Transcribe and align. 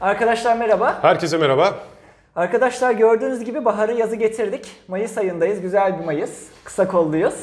Arkadaşlar 0.00 0.56
merhaba. 0.56 0.98
Herkese 1.02 1.36
merhaba. 1.38 1.78
Arkadaşlar 2.36 2.92
gördüğünüz 2.92 3.44
gibi 3.44 3.64
baharı 3.64 3.92
yazı 3.92 4.16
getirdik. 4.16 4.66
Mayıs 4.88 5.18
ayındayız. 5.18 5.60
Güzel 5.60 5.98
bir 6.00 6.04
Mayıs. 6.04 6.30
Kısa 6.64 6.88
kolluyuz. 6.88 7.34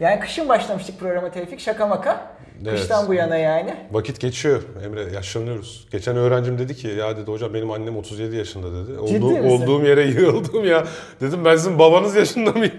Yani 0.00 0.20
kışın 0.20 0.48
başlamıştık 0.48 1.00
programa 1.00 1.30
Tevfik. 1.30 1.60
Şaka 1.60 1.86
maka. 1.86 2.32
Evet. 2.62 2.78
Kıştan 2.78 3.08
bu 3.08 3.14
yana 3.14 3.36
yani. 3.36 3.74
Vakit 3.92 4.20
geçiyor 4.20 4.62
Emre, 4.84 5.02
yaşlanıyoruz. 5.14 5.88
Geçen 5.92 6.16
öğrencim 6.16 6.58
dedi 6.58 6.76
ki 6.76 6.88
ya 6.88 7.16
dedi 7.16 7.30
hocam 7.30 7.54
benim 7.54 7.70
annem 7.70 7.96
37 7.96 8.36
yaşında 8.36 8.66
dedi. 8.72 9.08
Ciddi 9.08 9.24
Olduğum, 9.24 9.38
misin? 9.38 9.48
olduğum 9.62 9.84
yere 9.84 10.02
yığıldım 10.06 10.64
ya. 10.64 10.84
Dedim 11.20 11.44
ben 11.44 11.56
sizin 11.56 11.78
babanız 11.78 12.16
yaşında 12.16 12.50
mıyım? 12.52 12.74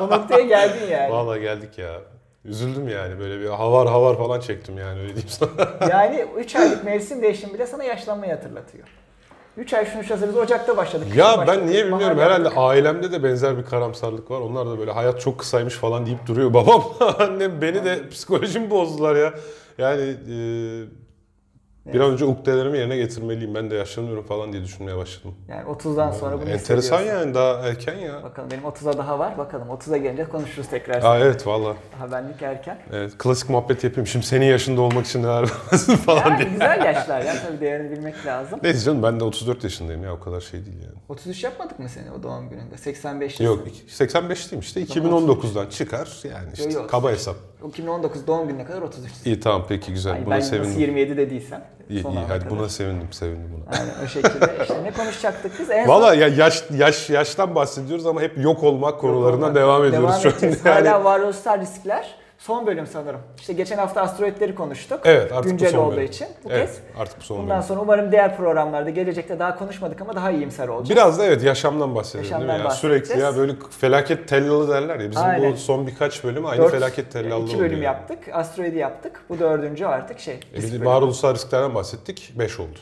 O 0.00 0.10
noktaya 0.10 0.44
geldin 0.46 0.86
yani. 0.90 1.12
Vallahi 1.12 1.40
geldik 1.40 1.78
ya. 1.78 1.92
Üzüldüm 2.48 2.88
yani 2.88 3.18
böyle 3.18 3.40
bir 3.40 3.46
havar 3.46 3.88
havar 3.88 4.16
falan 4.18 4.40
çektim 4.40 4.78
yani 4.78 5.00
öyle 5.00 5.08
diyeyim 5.08 5.28
sana. 5.28 5.50
Yani 5.90 6.24
3 6.36 6.56
aylık 6.56 6.84
mevsim 6.84 7.22
değişimi 7.22 7.54
bile 7.54 7.66
sana 7.66 7.84
yaşlanmayı 7.84 8.32
hatırlatıyor. 8.32 8.88
3 9.56 9.74
ay 9.74 9.86
şunu 9.86 10.04
şurası 10.04 10.28
biz 10.28 10.36
Ocak'ta 10.36 10.76
başladık. 10.76 11.06
ya 11.16 11.30
ben 11.38 11.46
başladık, 11.46 11.64
niye 11.68 11.86
bilmiyorum 11.86 12.18
herhalde 12.18 12.42
yaptık. 12.42 12.58
ailemde 12.58 13.12
de 13.12 13.22
benzer 13.24 13.58
bir 13.58 13.64
karamsarlık 13.64 14.30
var. 14.30 14.40
Onlar 14.40 14.66
da 14.66 14.78
böyle 14.78 14.90
hayat 14.90 15.20
çok 15.20 15.38
kısaymış 15.38 15.74
falan 15.74 16.06
deyip 16.06 16.26
duruyor. 16.26 16.54
Babam 16.54 16.84
annem 17.18 17.62
beni 17.62 17.84
de 17.84 18.08
psikolojimi 18.08 18.70
bozdular 18.70 19.16
ya. 19.16 19.34
Yani 19.78 20.02
e, 20.02 20.36
bir 21.86 22.00
an 22.00 22.10
önce 22.12 22.24
ukdelerimi 22.24 22.78
yerine 22.78 22.96
getirmeliyim. 22.96 23.54
Ben 23.54 23.70
de 23.70 23.74
yaşlanıyorum 23.74 24.24
falan 24.26 24.52
diye 24.52 24.62
düşünmeye 24.64 24.96
başladım. 24.96 25.34
Yani 25.48 25.62
30'dan 25.70 26.12
sonra 26.12 26.40
bunu 26.40 26.50
Enteresan 26.50 27.00
yani 27.02 27.34
daha 27.34 27.68
erken 27.68 27.94
ya. 27.98 28.22
Bakalım 28.22 28.50
benim 28.50 28.62
30'a 28.64 28.98
daha 28.98 29.18
var. 29.18 29.38
Bakalım 29.38 29.68
30'a 29.68 29.96
gelince 29.96 30.24
konuşuruz 30.24 30.68
tekrar. 30.68 31.02
Aa 31.02 31.18
evet 31.18 31.46
valla. 31.46 31.76
Daha 31.98 32.12
benlik 32.12 32.42
erken. 32.42 32.78
Evet, 32.92 33.18
klasik 33.18 33.50
muhabbet 33.50 33.84
yapayım. 33.84 34.06
Şimdi 34.06 34.26
senin 34.26 34.46
yaşında 34.46 34.80
olmak 34.80 35.06
için 35.06 35.22
neler 35.22 35.42
vermezsin 35.42 35.96
falan 36.06 36.30
Yani 36.30 36.38
diye. 36.38 36.48
güzel 36.48 36.84
yaşlar 36.84 37.20
ya 37.20 37.34
tabii 37.46 37.60
değerini 37.60 37.90
bilmek 37.90 38.26
lazım. 38.26 38.60
Neyse 38.62 38.80
canım 38.84 39.02
ben 39.02 39.20
de 39.20 39.24
34 39.24 39.64
yaşındayım 39.64 40.04
ya 40.04 40.12
o 40.14 40.20
kadar 40.20 40.40
şey 40.40 40.66
değil 40.66 40.78
yani. 40.82 40.94
33 41.08 41.44
yapmadık 41.44 41.78
mı 41.78 41.88
seni 41.88 42.10
o 42.18 42.22
doğum 42.22 42.48
gününde? 42.50 42.76
85 42.76 43.40
Yok 43.40 43.66
85'liyim 43.88 44.60
işte 44.60 44.82
2019'dan 44.82 45.66
çıkar 45.66 46.08
yani 46.24 46.48
işte 46.52 46.64
Yok, 46.64 46.72
yok. 46.74 46.90
kaba 46.90 47.10
hesap. 47.10 47.36
O 47.62 47.68
2019 47.68 48.26
doğum 48.26 48.48
gününe 48.48 48.64
kadar 48.64 48.82
33. 48.82 49.12
İyi 49.24 49.40
tamam 49.40 49.64
peki 49.68 49.92
güzel 49.92 50.10
Yani 50.10 50.26
buna 50.26 50.34
ben 50.34 50.40
nasıl 50.40 50.50
sevindim. 50.50 50.78
27 50.80 51.16
dediysem. 51.16 51.64
İyi 51.90 51.94
iyi 52.08 52.18
hadi 52.28 52.44
kadar. 52.44 52.50
buna 52.50 52.68
sevindim 52.68 53.08
sevindim 53.12 53.50
buna. 53.56 53.78
Aynen 53.78 54.04
o 54.04 54.08
şekilde. 54.08 54.58
İşte 54.62 54.84
ne 54.84 54.90
konuşacaktık 54.92 55.52
biz? 55.60 55.70
En 55.70 55.88
Valla 55.88 56.14
ya 56.14 56.28
yaş 56.28 56.64
yaş 56.76 57.10
yaştan 57.10 57.54
bahsediyoruz 57.54 58.06
ama 58.06 58.20
hep 58.22 58.38
yok 58.38 58.62
olmak 58.64 59.00
konularından 59.00 59.42
olmak. 59.42 59.54
devam 59.56 59.84
ediyoruz 59.84 60.08
Devam 60.24 60.32
edeceğiz. 60.32 60.60
Yani. 60.64 60.88
Hala 60.88 61.04
varoluşsal 61.04 61.60
riskler. 61.60 62.14
Son 62.38 62.66
bölüm 62.66 62.86
sanırım. 62.86 63.20
İşte 63.38 63.52
geçen 63.52 63.78
hafta 63.78 64.00
asteroidleri 64.00 64.54
konuştuk. 64.54 65.00
Evet 65.04 65.32
artık 65.32 65.50
Güncel 65.50 65.68
bu 65.68 65.72
son 65.72 65.84
olduğu 65.84 65.96
bölüm. 65.96 66.06
için. 66.06 66.26
Bu 66.44 66.48
evet, 66.50 66.68
kez. 66.68 67.00
artık 67.00 67.18
bu 67.20 67.22
son 67.24 67.38
Bundan 67.38 67.56
bölüm. 67.56 67.62
sonra 67.68 67.80
umarım 67.80 68.12
diğer 68.12 68.36
programlarda 68.36 68.90
gelecekte 68.90 69.38
daha 69.38 69.58
konuşmadık 69.58 70.00
ama 70.00 70.14
daha 70.14 70.30
iyimser 70.30 70.68
olacak. 70.68 70.96
Biraz 70.96 71.18
da 71.18 71.24
evet 71.24 71.42
yaşamdan 71.42 71.94
bahsedelim 71.94 72.24
Yaşamdan 72.24 72.48
değil 72.48 72.60
mi? 72.60 72.64
Ya, 72.64 72.70
sürekli 72.70 73.20
ya 73.20 73.36
böyle 73.36 73.52
felaket 73.80 74.28
tellalı 74.28 74.68
derler 74.68 75.00
ya. 75.00 75.10
Bizim 75.10 75.22
Aynen. 75.24 75.52
bu 75.52 75.56
son 75.56 75.86
birkaç 75.86 76.24
bölüm 76.24 76.46
aynı 76.46 76.62
Dört- 76.62 76.70
felaket 76.70 77.12
tellalı 77.12 77.44
İki 77.44 77.54
oldu. 77.56 77.62
bölüm 77.62 77.72
yani. 77.72 77.84
yaptık. 77.84 78.18
Asteroidi 78.32 78.78
yaptık. 78.78 79.20
Bu 79.28 79.38
dördüncü 79.38 79.84
artık 79.84 80.20
şey. 80.20 80.34
E 80.34 80.56
biz 80.56 80.84
varoluşsal 80.84 81.34
risklerden 81.34 81.74
bahsettik. 81.74 82.32
5 82.38 82.60
oldu. 82.60 82.78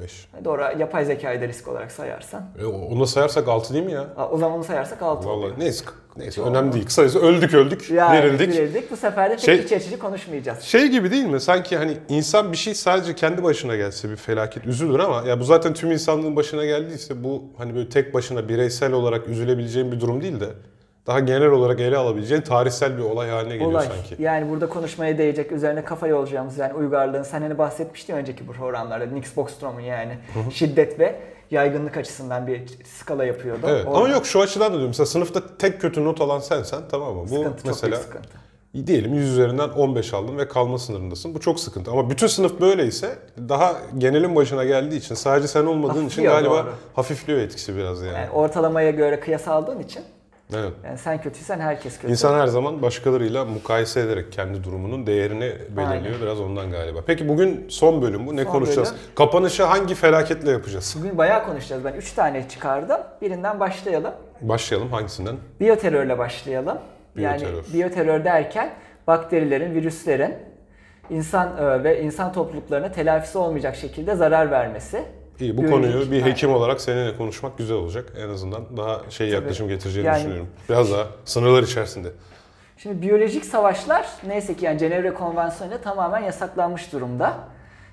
5. 0.00 0.28
Doğru 0.44 0.62
yapay 0.78 1.04
zekayı 1.04 1.40
da 1.40 1.48
risk 1.48 1.68
olarak 1.68 1.92
sayarsan. 1.92 2.42
E, 2.60 2.64
onu 2.66 3.06
sayarsak 3.06 3.48
6 3.48 3.74
değil 3.74 3.84
mi 3.84 3.92
ya? 3.92 4.04
O 4.30 4.38
zaman 4.38 4.56
onu 4.56 4.64
sayarsak 4.64 5.02
6 5.02 5.28
Vallahi 5.28 5.38
oluyor. 5.38 5.54
neyse 5.58 5.84
neyse 6.18 6.42
önemli 6.42 6.72
değil. 6.72 6.86
Kısacası 6.86 7.18
öldük 7.20 7.54
öldük, 7.54 7.90
Yani 7.90 8.18
verildik. 8.18 8.48
verildik. 8.56 8.90
Bu 8.90 8.96
sefer 8.96 9.30
de 9.30 9.34
pek 9.34 9.40
Şey- 9.44 9.56
iç 9.58 9.72
açıcı 9.72 9.98
konuşmayacağız. 9.98 10.60
Şey 10.62 10.86
gibi 10.88 11.10
değil 11.10 11.24
mi? 11.24 11.40
Sanki 11.40 11.76
hani 11.76 11.96
insan 12.08 12.52
bir 12.52 12.56
şey 12.56 12.74
sadece 12.74 13.14
kendi 13.14 13.42
başına 13.42 13.76
gelse 13.76 14.10
bir 14.10 14.16
felaket 14.16 14.66
üzülür 14.66 14.98
ama 14.98 15.28
ya 15.28 15.40
bu 15.40 15.44
zaten 15.44 15.74
tüm 15.74 15.90
insanlığın 15.92 16.36
başına 16.36 16.64
geldiyse 16.64 17.24
bu 17.24 17.44
hani 17.58 17.74
böyle 17.74 17.88
tek 17.88 18.14
başına 18.14 18.48
bireysel 18.48 18.92
olarak 18.92 19.28
üzülebileceğin 19.28 19.92
bir 19.92 20.00
durum 20.00 20.22
değil 20.22 20.40
de 20.40 20.48
daha 21.06 21.20
genel 21.20 21.48
olarak 21.48 21.80
ele 21.80 21.96
alabileceğin 21.96 22.42
tarihsel 22.42 22.96
bir 22.98 23.02
olay 23.02 23.30
haline 23.30 23.52
geliyor 23.52 23.70
Olay. 23.70 23.86
sanki. 23.86 24.22
Yani 24.22 24.48
burada 24.50 24.68
konuşmaya 24.68 25.18
değecek, 25.18 25.52
üzerine 25.52 25.84
kafa 25.84 26.06
yoracağımız 26.06 26.58
yani 26.58 26.74
uygarlığın 26.74 27.22
sen 27.22 27.42
hani 27.42 27.58
bahsetmiştin 27.58 28.14
önceki 28.14 28.48
bu 28.48 28.52
programlarda 28.52 29.06
Nix 29.06 29.36
Bockstrom'un 29.36 29.80
yani 29.80 30.12
şiddet 30.52 30.98
ve 31.00 31.14
yaygınlık 31.50 31.96
açısından 31.96 32.46
bir 32.46 32.62
skala 32.84 33.24
yapıyordu. 33.24 33.66
Evet 33.68 33.86
Orada 33.86 33.98
ama 33.98 34.08
yok 34.08 34.26
şu 34.26 34.40
açıdan 34.40 34.66
da 34.68 34.72
diyorum. 34.72 34.88
Mesela 34.88 35.06
sınıfta 35.06 35.56
tek 35.58 35.80
kötü 35.80 36.04
not 36.04 36.20
alan 36.20 36.38
sensen 36.40 36.80
tamam 36.90 37.14
mı? 37.14 37.22
Bu 37.22 37.28
sıkıntı, 37.28 37.56
çok 37.56 37.66
mesela 37.66 37.90
büyük 37.90 38.02
sıkıntı. 38.04 38.86
diyelim 38.86 39.14
100 39.14 39.30
üzerinden 39.32 39.68
15 39.68 40.14
aldın 40.14 40.38
ve 40.38 40.48
kalma 40.48 40.78
sınırındasın. 40.78 41.34
Bu 41.34 41.40
çok 41.40 41.60
sıkıntı. 41.60 41.90
Ama 41.90 42.10
bütün 42.10 42.26
sınıf 42.26 42.60
böyleyse 42.60 43.18
daha 43.48 43.76
genelin 43.98 44.36
başına 44.36 44.64
geldiği 44.64 44.96
için 44.96 45.14
sadece 45.14 45.48
sen 45.48 45.66
olmadığın 45.66 45.94
için 45.94 46.02
Hafifliyor, 46.04 46.32
galiba 46.32 46.64
doğru. 46.64 46.74
hafifliyor 46.94 47.38
etkisi 47.40 47.76
biraz 47.76 48.02
yani. 48.02 48.14
Yani 48.18 48.30
ortalamaya 48.30 48.90
göre 48.90 49.20
kıyas 49.20 49.48
aldığın 49.48 49.78
için 49.80 50.02
Evet. 50.54 50.72
yani 50.84 50.98
sen 50.98 51.20
kötüysen 51.20 51.60
herkes 51.60 51.96
kötü. 51.98 52.10
İnsan 52.12 52.40
her 52.40 52.46
zaman 52.46 52.82
başkalarıyla 52.82 53.44
mukayese 53.44 54.00
ederek 54.00 54.32
kendi 54.32 54.64
durumunun 54.64 55.06
değerini 55.06 55.52
belirliyor. 55.68 55.88
Aynen. 55.90 56.20
Biraz 56.22 56.40
ondan 56.40 56.70
galiba. 56.70 56.98
Peki 57.06 57.28
bugün 57.28 57.66
son 57.68 58.02
bölüm 58.02 58.26
bu. 58.26 58.36
Ne 58.36 58.44
Son 58.44 58.50
konuşacağız? 58.52 58.88
bölüm. 58.90 59.00
Kapanışı 59.14 59.64
hangi 59.64 59.94
felaketle 59.94 60.50
yapacağız? 60.50 60.96
Bugün 60.98 61.18
bayağı 61.18 61.44
konuşacağız. 61.46 61.84
Ben 61.84 61.92
3 61.92 62.12
tane 62.12 62.48
çıkardım. 62.48 63.00
Birinden 63.22 63.60
başlayalım. 63.60 64.12
Başlayalım 64.40 64.92
hangisinden? 64.92 65.36
Biyoterörle 65.60 66.18
başlayalım. 66.18 66.78
Yani 67.16 67.40
Biyoterör. 67.40 67.64
biyoterör 67.72 68.24
derken 68.24 68.70
bakterilerin, 69.06 69.74
virüslerin 69.74 70.34
insan 71.10 71.56
e, 71.56 71.84
ve 71.84 72.02
insan 72.02 72.32
topluluklarına 72.32 72.92
telafisi 72.92 73.38
olmayacak 73.38 73.76
şekilde 73.76 74.14
zarar 74.14 74.50
vermesi. 74.50 75.02
İyi 75.40 75.56
bu 75.56 75.62
Biyolojik- 75.62 75.70
konuyu 75.70 76.10
bir 76.10 76.16
Aynen. 76.22 76.26
hekim 76.30 76.52
olarak 76.54 76.80
seninle 76.80 77.16
konuşmak 77.16 77.58
güzel 77.58 77.76
olacak. 77.76 78.12
En 78.18 78.28
azından 78.28 78.76
daha 78.76 79.00
şey 79.10 79.28
yaklaşım 79.28 79.68
getireceğini 79.68 80.06
Yani- 80.06 80.18
düşünüyorum. 80.18 80.48
Biraz 80.68 80.92
daha 80.92 81.06
sınırlar 81.24 81.62
içerisinde. 81.62 82.08
Şimdi 82.76 83.02
biyolojik 83.02 83.44
savaşlar 83.44 84.06
neyse 84.26 84.54
ki 84.56 84.64
yani 84.64 84.78
Cenevre 84.78 85.14
Konvansiyonu'nda 85.14 85.80
tamamen 85.80 86.20
yasaklanmış 86.20 86.92
durumda. 86.92 87.34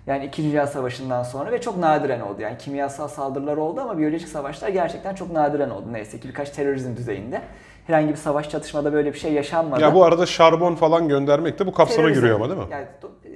Yani 0.07 0.25
2. 0.25 0.43
Dünya 0.43 0.67
Savaşı'ndan 0.67 1.23
sonra 1.23 1.51
ve 1.51 1.61
çok 1.61 1.77
nadiren 1.77 2.19
oldu. 2.19 2.41
Yani 2.41 2.57
kimyasal 2.57 3.07
saldırılar 3.07 3.57
oldu 3.57 3.81
ama 3.81 3.97
biyolojik 3.97 4.27
savaşlar 4.27 4.69
gerçekten 4.69 5.15
çok 5.15 5.31
nadiren 5.31 5.69
oldu. 5.69 5.85
Neyse 5.91 6.19
ki 6.19 6.27
birkaç 6.27 6.49
terörizm 6.49 6.95
düzeyinde. 6.97 7.41
Herhangi 7.87 8.09
bir 8.09 8.15
savaş 8.15 8.49
çatışmada 8.49 8.93
böyle 8.93 9.13
bir 9.13 9.19
şey 9.19 9.33
yaşanmadı. 9.33 9.81
Ya 9.81 9.93
bu 9.95 10.03
arada 10.03 10.25
şarbon 10.25 10.75
falan 10.75 11.07
göndermek 11.07 11.59
de 11.59 11.67
bu 11.67 11.73
kapsama 11.73 12.01
Terörizm. 12.01 12.21
giriyor 12.21 12.35
ama 12.35 12.49
değil 12.49 12.59
mi? 12.59 12.65
Yani, 12.71 12.85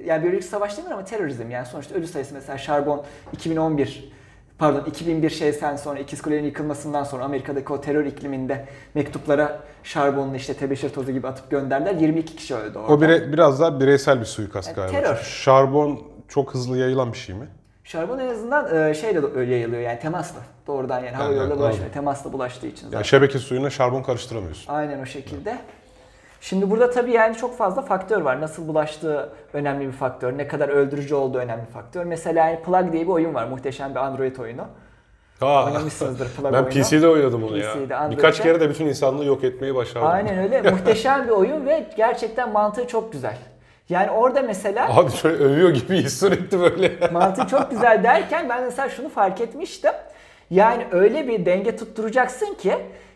yani 0.04 0.22
biyolojik 0.22 0.44
savaş 0.50 0.76
demiyor 0.76 0.92
ama 0.94 1.04
terörizm 1.04 1.50
yani 1.50 1.66
sonuçta 1.66 1.94
ölü 1.94 2.06
sayısı 2.06 2.34
mesela 2.34 2.58
şarbon 2.58 3.02
2011 3.32 4.12
pardon 4.58 4.84
2001 4.84 5.30
şeyden 5.30 5.76
sonra 5.76 5.98
İkiz 5.98 6.22
Kule'nin 6.22 6.44
yıkılmasından 6.44 7.04
sonra 7.04 7.24
Amerika'daki 7.24 7.72
o 7.72 7.80
terör 7.80 8.04
ikliminde 8.04 8.66
mektuplara 8.94 9.60
şarbonlu 9.82 10.36
işte 10.36 10.54
tebeşir 10.54 10.88
tozu 10.90 11.12
gibi 11.12 11.28
atıp 11.28 11.50
gönderdiler. 11.50 11.94
22 11.94 12.36
kişi 12.36 12.54
öldü 12.54 12.78
orada. 12.78 12.92
O 12.92 13.00
bire, 13.00 13.32
biraz 13.32 13.60
daha 13.60 13.80
bireysel 13.80 14.20
bir 14.20 14.24
suikast 14.24 14.68
Yani 14.68 14.76
galiba. 14.76 15.00
terör. 15.00 15.16
Şarbon 15.16 16.00
çok 16.28 16.54
hızlı 16.54 16.78
yayılan 16.78 17.12
bir 17.12 17.18
şey 17.18 17.34
mi? 17.34 17.48
Şarbon 17.92 18.18
en 18.18 18.28
azından 18.28 18.76
e, 18.76 18.94
şeyle 18.94 19.44
yayılıyor 19.54 19.82
yani 19.82 19.98
temasla. 19.98 20.40
Doğrudan 20.66 20.98
yani 20.98 21.16
hava 21.16 21.32
Evet, 21.32 21.50
yoluyla 21.50 21.72
evet. 21.82 21.94
Temasla 21.94 22.32
bulaştığı 22.32 22.66
için 22.66 22.82
zaten. 22.82 22.98
Yani 22.98 23.06
şebeke 23.06 23.38
suyuna 23.38 23.70
şarbon 23.70 24.02
karıştıramıyorsun. 24.02 24.72
Aynen 24.72 25.02
o 25.02 25.06
şekilde. 25.06 25.58
Şimdi 26.40 26.70
burada 26.70 26.90
tabii 26.90 27.12
yani 27.12 27.36
çok 27.36 27.58
fazla 27.58 27.82
faktör 27.82 28.20
var. 28.20 28.40
Nasıl 28.40 28.68
bulaştığı 28.68 29.32
önemli 29.52 29.86
bir 29.86 29.92
faktör. 29.92 30.38
Ne 30.38 30.48
kadar 30.48 30.68
öldürücü 30.68 31.14
olduğu 31.14 31.38
önemli 31.38 31.62
bir 31.66 31.72
faktör. 31.72 32.04
Mesela 32.04 32.48
yani 32.48 32.62
Plug 32.62 32.92
diye 32.92 33.02
bir 33.02 33.12
oyun 33.12 33.34
var. 33.34 33.46
Muhteşem 33.46 33.90
bir 33.90 34.00
Android 34.00 34.36
oyunu. 34.36 34.66
Aa, 35.40 35.66
Oynamışsınızdır 35.66 36.28
Plug 36.28 36.52
ben 36.52 36.64
oyunu. 36.64 36.68
PC'de 36.68 37.08
oynadım 37.08 37.42
onu 37.42 37.50
PC'de, 37.50 37.64
ya. 37.64 37.98
Android'de. 37.98 38.16
Birkaç 38.16 38.42
kere 38.42 38.60
de 38.60 38.70
bütün 38.70 38.86
insanlığı 38.86 39.24
yok 39.24 39.44
etmeyi 39.44 39.74
başardım. 39.74 40.08
Aynen 40.08 40.38
öyle. 40.38 40.70
Muhteşem 40.70 41.24
bir 41.24 41.30
oyun 41.30 41.66
ve 41.66 41.86
gerçekten 41.96 42.52
mantığı 42.52 42.86
çok 42.86 43.12
güzel. 43.12 43.36
Yani 43.90 44.10
orada 44.10 44.42
mesela 44.42 44.96
Abi 44.96 45.10
şöyle 45.12 45.44
övüyor 45.44 45.70
gibiyiz 45.70 46.18
sürekli 46.20 46.60
böyle. 46.60 47.10
mantığı 47.12 47.46
çok 47.46 47.70
güzel 47.70 48.04
derken 48.04 48.48
ben 48.48 48.62
mesela 48.64 48.88
şunu 48.88 49.08
fark 49.08 49.40
etmiştim. 49.40 49.92
Yani 50.50 50.86
öyle 50.92 51.28
bir 51.28 51.46
denge 51.46 51.76
tutturacaksın 51.76 52.54
ki 52.54 52.74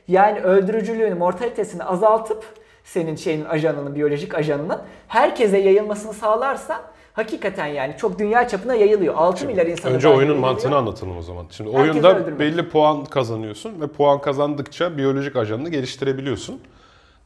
yani 0.08 0.40
öldürücülüğünü, 0.40 1.14
mortalitesini 1.14 1.84
azaltıp 1.84 2.44
senin 2.84 3.16
şeyin 3.16 3.44
ajanının, 3.44 3.94
biyolojik 3.94 4.34
ajanının 4.34 4.78
herkese 5.08 5.58
yayılmasını 5.58 6.12
sağlarsan 6.12 6.78
hakikaten 7.12 7.66
yani 7.66 7.94
çok 7.98 8.18
dünya 8.18 8.48
çapına 8.48 8.74
yayılıyor. 8.74 9.14
6 9.16 9.46
milyar 9.46 9.66
insana 9.66 9.92
Önce 9.94 10.08
oyunun 10.08 10.20
yayılıyor. 10.22 10.40
mantığını 10.50 10.76
anlatalım 10.76 11.18
o 11.18 11.22
zaman. 11.22 11.46
Şimdi 11.50 11.72
Herkesi 11.72 11.92
oyunda 11.92 12.16
öldürmek. 12.16 12.40
belli 12.40 12.68
puan 12.68 13.04
kazanıyorsun 13.04 13.80
ve 13.80 13.86
puan 13.86 14.20
kazandıkça 14.20 14.96
biyolojik 14.96 15.36
ajanını 15.36 15.68
geliştirebiliyorsun. 15.68 16.60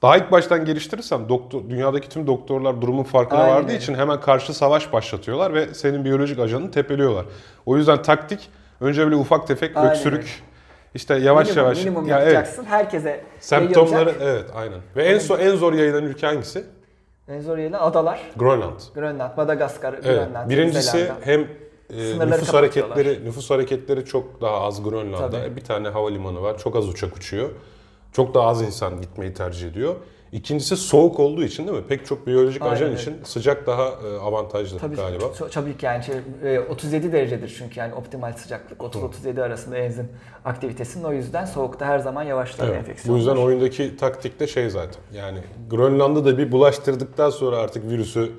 Daha 0.02 0.16
ilk 0.16 0.32
baştan 0.32 0.64
geliştirirsen 0.64 1.28
doktor, 1.28 1.60
dünyadaki 1.70 2.08
tüm 2.08 2.26
doktorlar 2.26 2.82
durumun 2.82 3.02
farkına 3.02 3.40
Aynen 3.40 3.56
vardığı 3.56 3.72
için 3.72 3.94
hemen 3.94 4.20
karşı 4.20 4.54
savaş 4.54 4.92
başlatıyorlar 4.92 5.54
ve 5.54 5.74
senin 5.74 6.04
biyolojik 6.04 6.38
ajanını 6.38 6.70
tepeliyorlar. 6.70 7.26
O 7.66 7.76
yüzden 7.76 8.02
taktik 8.02 8.50
önce 8.80 9.04
böyle 9.04 9.16
ufak 9.16 9.46
tefek 9.46 9.76
Aynen 9.76 9.90
öksürük 9.90 10.42
işte 10.94 11.16
yavaş 11.16 11.48
minimum, 11.48 11.64
yavaş 11.64 11.78
minimum 11.78 12.08
ya 12.08 12.20
evet, 12.20 12.34
yapacaksın. 12.34 12.64
Herkese 12.64 13.24
semptomları 13.40 14.14
evet 14.20 14.44
aynen. 14.54 14.78
Ve 14.96 15.04
en 15.04 15.18
son 15.18 15.38
en 15.38 15.56
zor 15.56 15.72
yayılan 15.72 16.04
ülke 16.04 16.26
hangisi? 16.26 16.64
En 17.28 17.40
zor 17.40 17.58
yayılan 17.58 17.80
adalar. 17.80 18.20
Grönland. 18.36 18.80
Grönland, 18.94 19.36
Madagaskar, 19.36 19.92
Evet. 19.92 20.04
Grönland, 20.04 20.50
Birincisi 20.50 20.90
Zelanda. 20.98 21.14
hem 21.24 21.46
Sınırları 21.90 22.30
nüfus 22.30 22.54
hareketleri 22.54 23.24
nüfus 23.24 23.50
hareketleri 23.50 24.04
çok 24.04 24.40
daha 24.40 24.60
az 24.60 24.82
Grönland'da. 24.82 25.30
Tabii. 25.30 25.56
Bir 25.56 25.64
tane 25.64 25.88
havalimanı 25.88 26.42
var. 26.42 26.58
Çok 26.58 26.76
az 26.76 26.88
uçak 26.88 27.16
uçuyor. 27.16 27.50
Çok 28.12 28.34
daha 28.34 28.48
az 28.48 28.62
insan 28.62 29.00
gitmeyi 29.00 29.34
tercih 29.34 29.68
ediyor. 29.68 29.94
İkincisi 30.32 30.76
soğuk 30.76 31.20
olduğu 31.20 31.44
için 31.44 31.66
değil 31.66 31.78
mi? 31.78 31.84
Pek 31.88 32.06
çok 32.06 32.26
biyolojik 32.26 32.62
Aynen 32.62 32.74
ajan 32.74 32.94
için 32.94 33.14
sıcak 33.24 33.66
daha 33.66 33.84
e, 33.88 34.18
avantajlı 34.18 34.78
Tabii, 34.78 34.96
galiba. 34.96 35.24
tabii 35.52 35.76
ki 35.76 35.86
yani 35.86 36.04
şey, 36.04 36.54
e, 36.54 36.60
37 36.60 37.12
derecedir 37.12 37.54
çünkü 37.58 37.80
yani 37.80 37.94
optimal 37.94 38.32
sıcaklık 38.32 38.80
30-37 38.80 39.42
arasında 39.42 39.76
enzim 39.76 40.08
aktivitesinin 40.44 41.04
o 41.04 41.12
yüzden 41.12 41.44
soğukta 41.44 41.86
her 41.86 41.98
zaman 41.98 42.22
yavaşlar 42.22 42.66
Evet, 42.68 42.76
enfeksiyon. 42.78 43.14
bu 43.14 43.18
yüzden 43.18 43.36
oyundaki 43.36 43.96
taktik 43.96 44.40
de 44.40 44.46
şey 44.46 44.70
zaten. 44.70 45.02
Yani 45.14 45.38
Grönland'ı 45.70 46.24
da 46.24 46.38
bir 46.38 46.52
bulaştırdıktan 46.52 47.30
sonra 47.30 47.56
artık 47.56 47.90
virüsü 47.90 48.32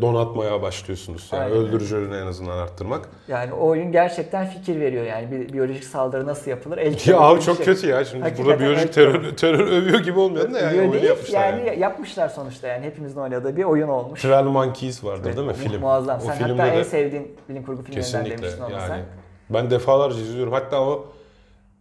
donatmaya 0.00 0.62
başlıyorsunuz. 0.62 1.28
Yani 1.32 1.42
Aynen. 1.44 1.56
öldürücülüğünü 1.56 2.16
en 2.16 2.26
azından 2.26 2.58
arttırmak. 2.58 3.08
Yani 3.28 3.52
o 3.52 3.66
oyun 3.66 3.92
gerçekten 3.92 4.46
fikir 4.46 4.80
veriyor 4.80 5.04
yani 5.04 5.30
bir 5.30 5.52
biyolojik 5.52 5.84
saldırı 5.84 6.26
nasıl 6.26 6.50
yapılır? 6.50 6.78
El 6.78 6.96
Ya 7.06 7.20
abi 7.20 7.40
çok 7.40 7.56
şey. 7.56 7.66
kötü 7.66 7.88
ya. 7.88 8.04
Şimdi 8.04 8.22
Hakikaten 8.22 8.46
burada 8.46 8.60
biyolojik 8.60 8.92
terör, 8.92 9.36
terör 9.36 9.66
övüyor 9.66 9.98
gibi 10.00 10.18
olmayalım 10.18 10.54
da 10.54 10.58
yani 10.58 10.80
oyunu 10.80 10.92
değil, 10.92 11.04
yapmışlar 11.04 11.52
yani, 11.52 11.66
yani. 11.66 11.80
yapmışlar 11.80 12.28
sonuçta 12.28 12.68
yani 12.68 12.86
hepimizin 12.86 13.20
oynadığı 13.20 13.56
bir 13.56 13.64
oyun 13.64 13.88
olmuş. 13.88 14.22
Trail 14.22 14.44
Monkeys 14.44 15.04
vardır 15.04 15.24
Evet, 15.26 15.36
değil 15.36 15.48
mi 15.48 15.54
film? 15.54 15.80
Muazzam. 15.80 16.18
O 16.18 16.24
Sen 16.24 16.38
filmde 16.38 16.62
hatta 16.62 16.74
en 16.74 16.82
sevdiğin 16.82 17.36
bilim 17.48 17.62
kurgu 17.64 17.82
filmlerinden 17.82 18.02
kesinlikle 18.02 18.42
demiştin 18.42 18.62
ona 18.62 18.72
yani. 18.72 18.88
sen. 18.88 19.04
Ben 19.50 19.70
defalarca 19.70 20.18
izliyorum. 20.18 20.52
Hatta 20.52 20.80
o 20.82 21.06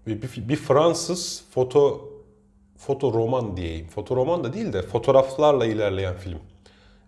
bir, 0.07 0.21
bir, 0.21 0.49
bir 0.49 0.55
Fransız 0.55 1.43
foto 1.53 2.09
foto 2.77 3.13
roman 3.13 3.57
diyeyim. 3.57 3.87
Foto 3.87 4.15
roman 4.15 4.43
da 4.43 4.53
değil 4.53 4.73
de 4.73 4.81
fotoğraflarla 4.81 5.65
ilerleyen 5.65 6.13
film. 6.15 6.39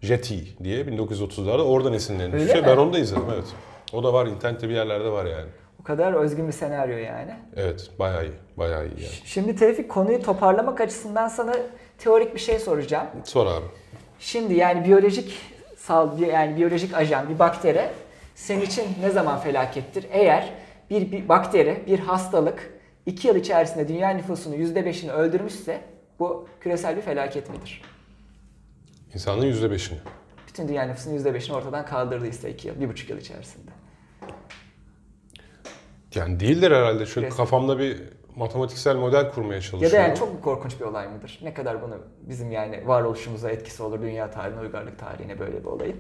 Jetty 0.04 0.36
diye 0.64 0.82
1930'larda 0.84 1.62
oradan 1.62 1.94
esinlenmiş. 1.94 2.42
Öyle 2.42 2.52
Şey, 2.52 2.62
mi? 2.62 2.68
ben 2.68 2.78
onu 2.78 2.94
da 2.94 3.00
izledim 3.00 3.26
evet. 3.34 3.46
O 3.94 4.04
da 4.04 4.14
var 4.14 4.26
internette 4.28 4.70
bir 4.70 4.74
yerlerde 4.74 5.10
var 5.12 5.26
yani. 5.26 5.50
O 5.82 5.84
kadar 5.84 6.14
özgün 6.14 6.48
bir 6.48 6.54
senaryo 6.54 6.98
yani. 6.98 7.32
Evet 7.56 7.92
bayağı 8.00 8.26
iyi. 8.26 8.34
Bayağı 8.58 8.86
iyi 8.86 9.04
yani. 9.04 9.14
Şimdi 9.26 9.56
Tevfik 9.56 9.90
konuyu 9.92 10.22
toparlamak 10.22 10.82
açısından 10.82 11.28
sana 11.28 11.56
teorik 11.98 12.34
bir 12.36 12.40
şey 12.40 12.60
soracağım. 12.60 13.08
Sor 13.24 13.48
abi. 13.48 13.66
Şimdi 14.20 14.54
yani 14.54 14.86
biyolojik 14.86 15.38
sal 15.78 16.20
yani 16.20 16.58
biyolojik 16.58 16.94
ajan 16.94 17.30
bir 17.30 17.40
bakteri 17.40 17.82
senin 18.36 18.62
için 18.62 18.84
ne 19.02 19.10
zaman 19.10 19.40
felakettir? 19.40 20.06
Eğer 20.12 20.50
bir, 20.90 21.12
bir 21.12 21.30
bakteri, 21.30 21.84
bir 21.88 22.00
hastalık 22.00 22.74
2 23.06 23.28
yıl 23.28 23.36
içerisinde 23.36 23.88
dünya 23.88 24.10
nüfusunun 24.10 24.56
%5'ini 24.56 25.12
öldürmüşse 25.12 25.82
bu 26.20 26.48
küresel 26.62 26.96
bir 26.96 27.02
felaket 27.02 27.50
midir? 27.50 27.82
İnsanlığın 29.14 29.52
%5'ini. 29.52 29.98
Bütün 30.48 30.68
dünya 30.68 30.84
nüfusunun 30.86 31.18
%5'ini 31.18 31.54
ortadan 31.54 31.86
kaldırdıysa 31.86 32.48
2 32.48 32.68
yıl, 32.68 32.76
1,5 32.76 33.12
yıl 33.12 33.18
içerisinde. 33.18 33.72
Yani 36.16 36.40
değildir 36.40 36.72
herhalde. 36.72 37.06
Çünkü 37.06 37.22
Resmen. 37.22 37.38
kafamda 37.38 37.80
bir 37.80 38.02
matematiksel 38.36 38.96
model 38.96 39.32
kurmaya 39.32 39.54
Ya 39.56 39.62
çalışıyorum. 39.62 39.98
da 39.98 40.02
yani 40.02 40.18
çok 40.18 40.44
korkunç 40.44 40.80
bir 40.80 40.86
olay 40.86 41.08
mıdır? 41.08 41.40
Ne 41.44 41.54
kadar 41.54 41.82
bunu 41.82 41.98
bizim 42.22 42.52
yani 42.52 42.88
varoluşumuza 42.88 43.50
etkisi 43.50 43.84
olur 43.84 44.02
dünya 44.02 44.32
tarihine, 44.32 44.62
uygarlık 44.62 45.00
tarihine 45.00 45.40
böyle 45.40 45.60
bir 45.60 45.66
olayın? 45.66 45.96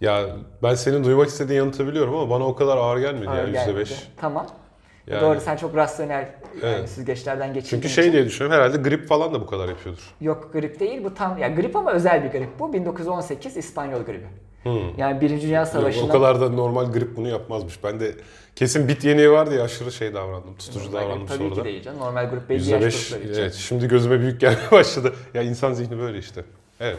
Ya 0.00 0.26
ben 0.62 0.74
senin 0.74 1.04
duymak 1.04 1.26
istediğin 1.28 1.58
yanıtı 1.60 1.86
biliyorum 1.86 2.14
ama 2.16 2.30
bana 2.30 2.46
o 2.46 2.54
kadar 2.54 2.76
ağır 2.76 2.98
gelmedi 2.98 3.28
Ağır 3.30 3.48
ya 3.48 3.64
gelmedi. 3.64 3.80
%5. 3.90 3.94
Tamam. 4.16 4.46
Yani- 5.06 5.20
Doğru 5.20 5.40
sen 5.40 5.56
çok 5.56 5.76
rasyonel 5.76 6.28
yani 6.62 6.74
Evet. 6.76 6.88
süzgeçlerden 6.88 7.54
geçirdiğin 7.54 7.70
Çünkü 7.82 7.86
için. 7.92 8.02
şey 8.02 8.12
diye 8.12 8.24
düşünüyorum 8.24 8.60
herhalde 8.60 8.88
grip 8.88 9.08
falan 9.08 9.34
da 9.34 9.40
bu 9.40 9.46
kadar 9.46 9.68
yapıyordur. 9.68 10.02
Yok 10.20 10.52
grip 10.52 10.80
değil 10.80 11.04
bu 11.04 11.14
tam 11.14 11.38
ya 11.38 11.48
grip 11.48 11.76
ama 11.76 11.92
özel 11.92 12.24
bir 12.24 12.38
grip 12.38 12.58
bu 12.58 12.72
1918 12.72 13.56
İspanyol 13.56 14.02
gribi. 14.02 14.26
Hmm. 14.62 14.98
Yani 14.98 15.20
Birinci 15.20 15.46
Dünya 15.48 15.60
Yok, 15.60 15.68
Savaşı'nın 15.68 16.08
o 16.08 16.12
kadar 16.12 16.40
da 16.40 16.48
normal 16.48 16.92
grip 16.92 17.16
bunu 17.16 17.28
yapmazmış. 17.28 17.84
Ben 17.84 18.00
de 18.00 18.12
kesin 18.56 18.88
bit 18.88 19.04
yeniği 19.04 19.30
var 19.30 19.50
diye 19.50 19.62
aşırı 19.62 19.92
şey 19.92 20.14
davrandım. 20.14 20.56
Tutucu 20.58 20.92
davrandım 20.92 21.26
Tabii 21.26 21.38
sonra 21.38 21.50
ki 21.50 21.60
da. 21.60 21.64
değil 21.64 21.82
canım. 21.82 21.98
Normal 22.00 22.30
grup 22.30 22.48
belli 22.48 22.70
yaş 22.70 22.82
%5 22.82 23.10
grupları 23.10 23.30
için. 23.32 23.42
evet 23.42 23.54
şimdi 23.54 23.88
gözüme 23.88 24.20
büyük 24.20 24.40
gelmeye 24.40 24.70
başladı. 24.70 25.12
Ya 25.34 25.42
insan 25.42 25.72
zihni 25.72 25.98
böyle 25.98 26.18
işte. 26.18 26.44
Evet. 26.80 26.98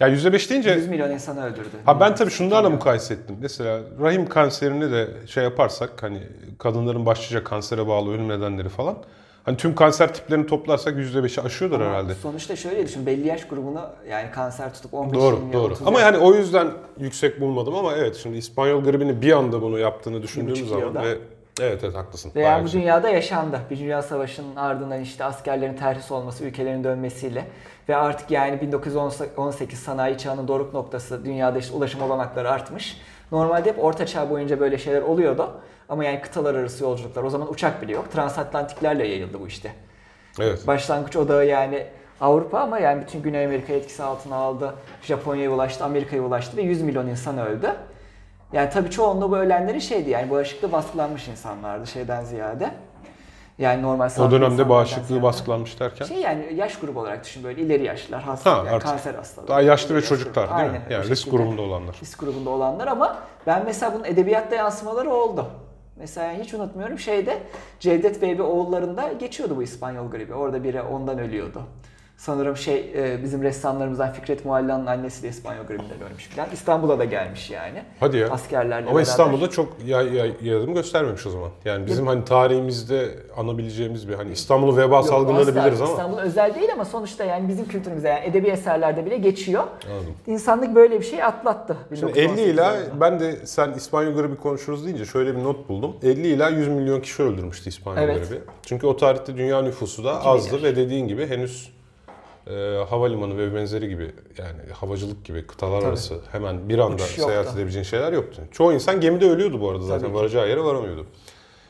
Ya 0.00 0.08
%5 0.08 0.50
deyince 0.50 0.70
100 0.70 0.88
milyon 0.88 1.10
insanı 1.10 1.44
öldürdü. 1.44 1.68
Ha 1.84 2.00
ben 2.00 2.14
tabii 2.14 2.30
şunlarla 2.30 2.70
mukayese 2.70 3.14
ettim. 3.14 3.36
Mesela 3.40 3.80
rahim 4.00 4.28
kanserini 4.28 4.92
de 4.92 5.08
şey 5.26 5.44
yaparsak 5.44 6.02
hani 6.02 6.22
kadınların 6.58 7.06
başlıca 7.06 7.44
kansere 7.44 7.86
bağlı 7.86 8.10
ölüm 8.14 8.28
nedenleri 8.28 8.68
falan. 8.68 8.96
Hani 9.44 9.56
tüm 9.56 9.74
kanser 9.74 10.14
tiplerini 10.14 10.46
toplarsak 10.46 10.94
%5'i 10.94 11.42
aşıyordur 11.42 11.80
Ama 11.80 11.90
herhalde. 11.90 12.14
Sonuçta 12.14 12.56
şöyle 12.56 12.86
düşün. 12.86 13.06
Belli 13.06 13.26
yaş 13.28 13.48
grubunu 13.48 13.80
yani 14.10 14.30
kanser 14.30 14.74
tutup 14.74 14.94
15 14.94 15.20
Doğru, 15.20 15.36
20 15.36 15.52
doğru. 15.52 15.72
30 15.72 15.86
Ama 15.86 16.00
yani 16.00 16.18
o 16.18 16.34
yüzden 16.34 16.70
yüksek 16.98 17.40
bulmadım 17.40 17.74
ama 17.74 17.94
evet 17.94 18.16
şimdi 18.22 18.36
İspanyol 18.36 18.84
gribini 18.84 19.22
bir 19.22 19.32
anda 19.32 19.62
bunu 19.62 19.78
yaptığını 19.78 20.22
düşündüğümüz 20.22 20.68
zaman 20.68 20.86
yılda. 20.86 21.02
ve 21.02 21.18
evet 21.60 21.84
evet 21.84 21.94
haklısın. 21.94 22.32
Ve 22.34 22.40
yani 22.40 22.66
bu 22.66 22.72
dünyada 22.72 23.08
yaşandı. 23.08 23.60
Bir 23.70 23.78
Dünya 23.78 24.02
Savaşı'nın 24.02 24.56
ardından 24.56 25.00
işte 25.00 25.24
askerlerin 25.24 25.76
terhis 25.76 26.12
olması, 26.12 26.44
ülkelerin 26.44 26.84
dönmesiyle 26.84 27.44
ve 27.88 27.96
artık 27.96 28.30
yani 28.30 28.60
1918 28.60 29.78
sanayi 29.78 30.18
çağının 30.18 30.48
doruk 30.48 30.74
noktası 30.74 31.24
dünyada 31.24 31.58
işte 31.58 31.74
ulaşım 31.74 32.02
olanakları 32.02 32.50
artmış. 32.50 33.00
Normalde 33.32 33.70
hep 33.70 33.84
orta 33.84 34.06
çağ 34.06 34.30
boyunca 34.30 34.60
böyle 34.60 34.78
şeyler 34.78 35.02
oluyordu. 35.02 35.60
Ama 35.88 36.04
yani 36.04 36.20
kıtalar 36.20 36.54
arası 36.54 36.84
yolculuklar 36.84 37.22
o 37.22 37.30
zaman 37.30 37.52
uçak 37.52 37.82
bile 37.82 37.92
yok. 37.92 38.12
Transatlantiklerle 38.12 39.06
yayıldı 39.06 39.40
bu 39.40 39.46
işte. 39.46 39.72
Evet. 40.40 40.66
Başlangıç 40.66 41.16
odağı 41.16 41.46
yani 41.46 41.86
Avrupa 42.20 42.60
ama 42.60 42.78
yani 42.78 43.02
bütün 43.02 43.22
Güney 43.22 43.44
Amerika 43.44 43.72
etkisi 43.72 44.02
altına 44.02 44.36
aldı. 44.36 44.74
Japonya'ya 45.02 45.50
ulaştı, 45.50 45.84
Amerika'ya 45.84 46.22
ulaştı 46.22 46.56
ve 46.56 46.62
100 46.62 46.82
milyon 46.82 47.06
insan 47.06 47.38
öldü. 47.38 47.76
Yani 48.52 48.70
tabii 48.70 48.90
çoğunluğu 48.90 49.30
bu 49.30 49.36
ölenlerin 49.36 49.78
şeydi 49.78 50.10
yani 50.10 50.30
bağışıklığı 50.30 50.72
baskılanmış 50.72 51.28
insanlardı 51.28 51.86
şeyden 51.86 52.24
ziyade. 52.24 52.70
Yani 53.58 53.82
normal 53.82 54.10
O 54.18 54.30
dönemde 54.30 54.68
bağışıklığı 54.68 55.06
ziyade. 55.06 55.22
baskılanmış 55.22 55.80
derken 55.80 56.04
Şey 56.04 56.16
yani 56.20 56.54
yaş 56.54 56.78
grubu 56.78 57.00
olarak 57.00 57.24
düşün 57.24 57.44
böyle 57.44 57.62
ileri 57.62 57.84
yaşlılar, 57.84 58.22
hasta, 58.22 58.52
Ha, 58.52 58.56
yani 58.58 58.70
artık 58.70 58.88
kanser 58.88 59.14
hastaları. 59.14 59.48
daha 59.48 59.60
yaşlı 59.60 59.94
ve 59.94 60.02
çocuklar 60.02 60.46
grubu. 60.48 60.58
değil 60.58 60.70
mi? 60.70 60.80
Aynen, 60.84 60.90
Yani 61.00 61.10
risk 61.10 61.30
grubunda 61.30 61.62
olanlar. 61.62 61.96
Risk 62.02 62.20
grubunda 62.20 62.50
olanlar 62.50 62.86
ama 62.86 63.16
ben 63.46 63.62
mesela 63.64 63.94
bunun 63.94 64.04
edebiyatta 64.04 64.54
yansımaları 64.56 65.10
oldu. 65.10 65.46
Mesela 65.96 66.32
hiç 66.32 66.54
unutmuyorum 66.54 66.98
şeyde 66.98 67.38
Cevdet 67.80 68.22
Beybi 68.22 68.42
oğullarında 68.42 69.12
geçiyordu 69.12 69.56
bu 69.56 69.62
İspanyol 69.62 70.10
gribi. 70.10 70.34
Orada 70.34 70.64
biri 70.64 70.82
ondan 70.82 71.18
ölüyordu. 71.18 71.62
Sanırım 72.16 72.56
şey 72.56 72.92
e, 72.96 73.22
bizim 73.22 73.42
ressamlarımızdan 73.42 74.12
Fikret 74.12 74.44
Mualla'nın 74.44 74.86
annesi 74.86 75.22
de 75.22 75.28
İspanyol 75.28 75.64
gribinden 75.64 76.00
ölmüş 76.10 76.26
falan. 76.26 76.48
İstanbul'a 76.52 76.98
da 76.98 77.04
gelmiş 77.04 77.50
yani. 77.50 77.82
Hadi 78.00 78.16
ya. 78.16 78.30
Askerlerle 78.30 78.74
Ama 78.74 78.86
beraber. 78.86 79.02
İstanbul'da 79.02 79.50
çok 79.50 79.76
yay, 79.86 80.14
yay, 80.14 80.64
göstermemiş 80.74 81.26
o 81.26 81.30
zaman. 81.30 81.50
Yani 81.64 81.86
bizim 81.86 82.06
hani 82.06 82.24
tarihimizde 82.24 83.08
anabileceğimiz 83.36 84.08
bir 84.08 84.14
hani 84.14 84.32
İstanbul'u 84.32 84.76
veba 84.76 84.96
Yok, 84.96 85.06
salgınları 85.06 85.50
asla 85.50 85.64
biliriz 85.64 85.80
ama. 85.80 85.90
İstanbul 85.90 86.18
özel 86.18 86.54
değil 86.54 86.68
ama 86.72 86.84
sonuçta 86.84 87.24
yani 87.24 87.48
bizim 87.48 87.68
kültürümüzde 87.68 88.08
yani 88.08 88.24
edebi 88.24 88.48
eserlerde 88.48 89.06
bile 89.06 89.16
geçiyor. 89.16 89.64
Anladım. 89.90 90.14
İnsanlık 90.26 90.74
böyle 90.74 91.00
bir 91.00 91.04
şey 91.04 91.22
atlattı. 91.22 91.76
Şimdi 91.98 92.18
50 92.18 92.40
ila 92.40 92.74
1918'de. 92.74 93.00
ben 93.00 93.20
de 93.20 93.46
sen 93.46 93.72
İspanyol 93.72 94.14
gribi 94.14 94.36
konuşuruz 94.36 94.84
deyince 94.84 95.04
şöyle 95.04 95.36
bir 95.36 95.44
not 95.44 95.68
buldum. 95.68 95.96
50 96.02 96.28
ila 96.28 96.48
100 96.48 96.68
milyon 96.68 97.00
kişi 97.00 97.22
öldürmüştü 97.22 97.68
İspanyol 97.68 98.02
Evet. 98.02 98.28
gribi. 98.28 98.40
Çünkü 98.62 98.86
o 98.86 98.96
tarihte 98.96 99.36
dünya 99.36 99.62
nüfusu 99.62 100.04
da 100.04 100.24
azdı 100.24 100.62
ve 100.62 100.76
dediğin 100.76 101.08
gibi 101.08 101.26
henüz 101.26 101.75
e, 102.50 102.84
havalimanı 102.88 103.38
ve 103.38 103.54
benzeri 103.54 103.88
gibi 103.88 104.10
yani 104.38 104.72
havacılık 104.72 105.24
gibi 105.24 105.46
kıtalar 105.46 105.80
Tabii. 105.80 105.88
arası 105.88 106.20
hemen 106.32 106.68
bir 106.68 106.78
anda 106.78 106.94
Uçuş 106.94 107.18
yoktu. 107.18 107.30
seyahat 107.32 107.54
edebileceğin 107.54 107.84
şeyler 107.84 108.12
yoktu. 108.12 108.42
Çoğu 108.52 108.72
insan 108.72 109.00
gemide 109.00 109.30
ölüyordu 109.30 109.60
bu 109.60 109.70
arada 109.70 109.82
zaten 109.84 110.00
Tabii 110.00 110.10
ki. 110.12 110.18
varacağı 110.18 110.48
yere 110.48 110.64
varamıyordu. 110.64 111.06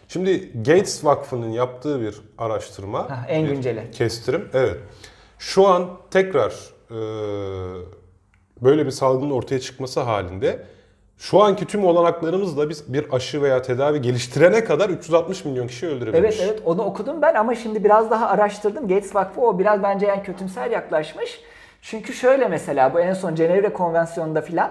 Şimdi 0.09 0.53
Gates 0.63 1.05
Vakfı'nın 1.05 1.49
yaptığı 1.51 2.01
bir 2.01 2.15
araştırma, 2.39 3.11
Hah, 3.11 3.25
en 3.29 3.45
bir 3.45 3.51
günceli. 3.51 3.91
kestirim. 3.91 4.49
Evet. 4.55 4.77
Şu 5.39 5.67
an 5.67 5.89
tekrar 6.11 6.53
e, 6.91 6.97
böyle 8.63 8.87
bir 8.87 8.91
salgının 8.91 9.31
ortaya 9.31 9.61
çıkması 9.61 10.01
halinde 10.01 10.67
şu 11.19 11.43
anki 11.43 11.65
tüm 11.65 11.85
olanaklarımızla 11.85 12.69
biz 12.69 12.93
bir 12.93 13.15
aşı 13.15 13.43
veya 13.43 13.63
tedavi 13.63 14.03
geliştirene 14.03 14.65
kadar 14.65 14.91
360 14.91 15.45
milyon 15.45 15.67
kişi 15.67 15.87
öldürebilmiş. 15.87 16.41
Evet 16.41 16.51
evet 16.51 16.63
onu 16.65 16.83
okudum 16.83 17.23
ben 17.23 17.35
ama 17.35 17.55
şimdi 17.55 17.85
biraz 17.85 18.11
daha 18.11 18.29
araştırdım. 18.29 18.89
Gates 18.89 19.15
Vakfı 19.15 19.41
o 19.41 19.59
biraz 19.59 19.83
bence 19.83 20.07
yani 20.07 20.23
kötümser 20.23 20.71
yaklaşmış. 20.71 21.41
Çünkü 21.83 22.13
şöyle 22.13 22.49
mesela 22.49 22.95
bu 22.95 23.01
en 23.01 23.13
son 23.13 23.35
Cenevre 23.35 23.73
Konvensiyonu'nda 23.73 24.41
filan 24.41 24.71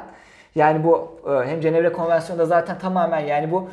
yani 0.55 0.83
bu 0.83 1.11
e, 1.27 1.49
hem 1.49 1.61
Cenevre 1.61 1.93
Konvensiyonu'nda 1.93 2.45
zaten 2.45 2.79
tamamen 2.79 3.19
yani 3.19 3.51
bu 3.51 3.69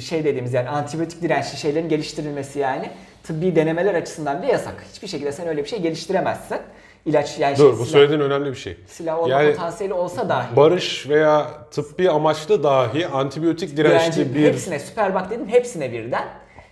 şey 0.00 0.24
dediğimiz 0.24 0.54
yani 0.54 0.68
antibiyotik 0.68 1.22
dirençli 1.22 1.58
şeylerin 1.58 1.88
geliştirilmesi 1.88 2.58
yani 2.58 2.90
tıbbi 3.22 3.56
denemeler 3.56 3.94
açısından 3.94 4.42
bile 4.42 4.52
yasak. 4.52 4.84
Hiçbir 4.92 5.08
şekilde 5.08 5.32
sen 5.32 5.48
öyle 5.48 5.64
bir 5.64 5.68
şey 5.68 5.82
geliştiremezsin. 5.82 6.58
İlaç 7.06 7.38
yani 7.38 7.56
şey, 7.56 7.66
Dur 7.66 7.72
bu 7.72 7.76
silah, 7.76 7.86
söylediğin 7.86 8.20
önemli 8.20 8.50
bir 8.50 8.56
şey. 8.56 8.76
silah 8.86 9.18
olma 9.18 9.28
Yani- 9.28 9.50
potansiyeli 9.52 9.94
olsa 9.94 10.28
dahi. 10.28 10.56
Barış 10.56 11.08
veya 11.08 11.46
tıbbi 11.70 12.10
amaçlı 12.10 12.62
dahi 12.62 13.06
antibiyotik 13.06 13.76
dirençli 13.76 14.14
Direnci 14.16 14.34
bir 14.34 14.46
hepsine 14.46 14.78
süper 14.78 15.14
bak 15.14 15.30
dedim 15.30 15.48
hepsine 15.48 15.92
birden. 15.92 16.24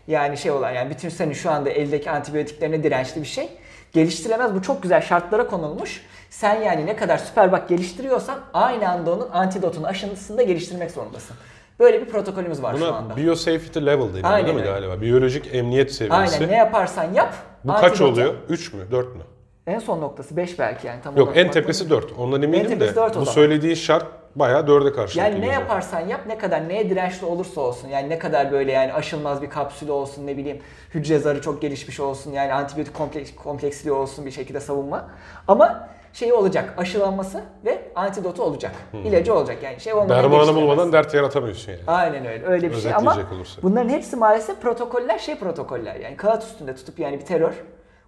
Yani 0.06 0.36
şey 0.36 0.50
olan 0.50 0.70
yani 0.70 0.90
bütün 0.90 1.08
senin 1.08 1.32
şu 1.32 1.50
anda 1.50 1.70
eldeki 1.70 2.10
antibiyotiklerine 2.10 2.82
dirençli 2.82 3.20
bir 3.20 3.26
şey 3.26 3.48
geliştirilemez. 3.92 4.54
Bu 4.54 4.62
çok 4.62 4.82
güzel 4.82 5.00
şartlara 5.00 5.46
konulmuş. 5.46 6.02
Sen 6.30 6.62
yani 6.62 6.86
ne 6.86 6.96
kadar 6.96 7.18
süper 7.18 7.52
bak 7.52 7.68
geliştiriyorsan 7.68 8.38
aynı 8.54 8.88
anda 8.88 9.12
onun 9.12 9.30
antidotunu 9.30 9.86
aşısını 9.86 10.38
da 10.38 10.42
geliştirmek 10.42 10.90
zorundasın. 10.90 11.36
Böyle 11.80 12.00
bir 12.00 12.06
protokolümüz 12.06 12.62
var 12.62 12.76
şu 12.78 12.94
anda. 12.94 13.16
Buna 13.16 13.24
biosafety 13.26 13.78
level 13.78 14.14
deniyor 14.14 14.46
değil 14.46 14.54
mi 14.58 14.62
galiba? 14.62 15.00
Biyolojik 15.00 15.54
emniyet 15.54 15.92
seviyesi. 15.92 16.34
Aynen 16.36 16.52
ne 16.52 16.56
yaparsan 16.56 17.14
yap. 17.14 17.34
Bu 17.64 17.72
kaç 17.72 18.00
oluyor? 18.00 18.34
3 18.48 18.72
mü? 18.72 18.82
4 18.90 19.16
mü? 19.16 19.22
En 19.66 19.78
son 19.78 20.00
noktası 20.00 20.36
5 20.36 20.58
belki 20.58 20.86
yani. 20.86 21.02
Tam 21.02 21.16
Yok 21.16 21.32
en 21.34 21.50
tepesi 21.50 21.90
4. 21.90 22.12
Ondan 22.18 22.42
eminim 22.42 22.68
tepesi 22.68 22.92
de 22.92 22.96
dört 22.96 23.16
o 23.16 23.20
bu 23.20 23.24
zaman. 23.24 23.32
söylediğin 23.34 23.74
şart 23.74 24.06
bayağı 24.36 24.62
4'e 24.62 24.92
karşılık 24.92 25.24
Yani 25.24 25.40
ne 25.40 25.46
yaparsan 25.46 26.00
yap 26.00 26.20
ne 26.26 26.38
kadar 26.38 26.68
neye 26.68 26.90
dirençli 26.90 27.26
olursa 27.26 27.60
olsun 27.60 27.88
yani 27.88 28.10
ne 28.10 28.18
kadar 28.18 28.52
böyle 28.52 28.72
yani 28.72 28.92
aşılmaz 28.92 29.42
bir 29.42 29.50
kapsülü 29.50 29.90
olsun 29.90 30.26
ne 30.26 30.36
bileyim 30.36 30.58
hücre 30.94 31.18
zarı 31.18 31.40
çok 31.40 31.62
gelişmiş 31.62 32.00
olsun 32.00 32.32
yani 32.32 32.52
antibiyotik 32.52 32.94
kompleks, 32.94 33.34
kompleksliği 33.34 33.92
olsun 33.92 34.26
bir 34.26 34.30
şekilde 34.30 34.60
savunma. 34.60 35.10
Ama 35.48 35.88
şey 36.12 36.32
olacak 36.32 36.74
aşılanması 36.76 37.44
ve 37.64 37.82
antidotu 37.94 38.42
olacak. 38.42 38.72
İlacı 39.04 39.34
olacak 39.34 39.56
yani 39.62 39.80
şey 39.80 39.92
olmadan 39.92 40.22
Dermanı 40.22 40.54
bulmadan 40.54 40.92
dert 40.92 41.14
yaratamıyorsun 41.14 41.72
yani. 41.72 41.82
Aynen 41.86 42.26
öyle 42.26 42.46
öyle 42.46 42.70
bir 42.70 42.76
şey 42.76 42.94
ama 42.94 43.16
olursak. 43.34 43.62
bunların 43.62 43.88
hepsi 43.88 44.16
maalesef 44.16 44.60
protokoller 44.62 45.18
şey 45.18 45.34
protokoller 45.38 45.94
yani 45.94 46.16
kağıt 46.16 46.42
üstünde 46.42 46.74
tutup 46.74 46.98
yani 46.98 47.18
bir 47.20 47.24
terör 47.24 47.54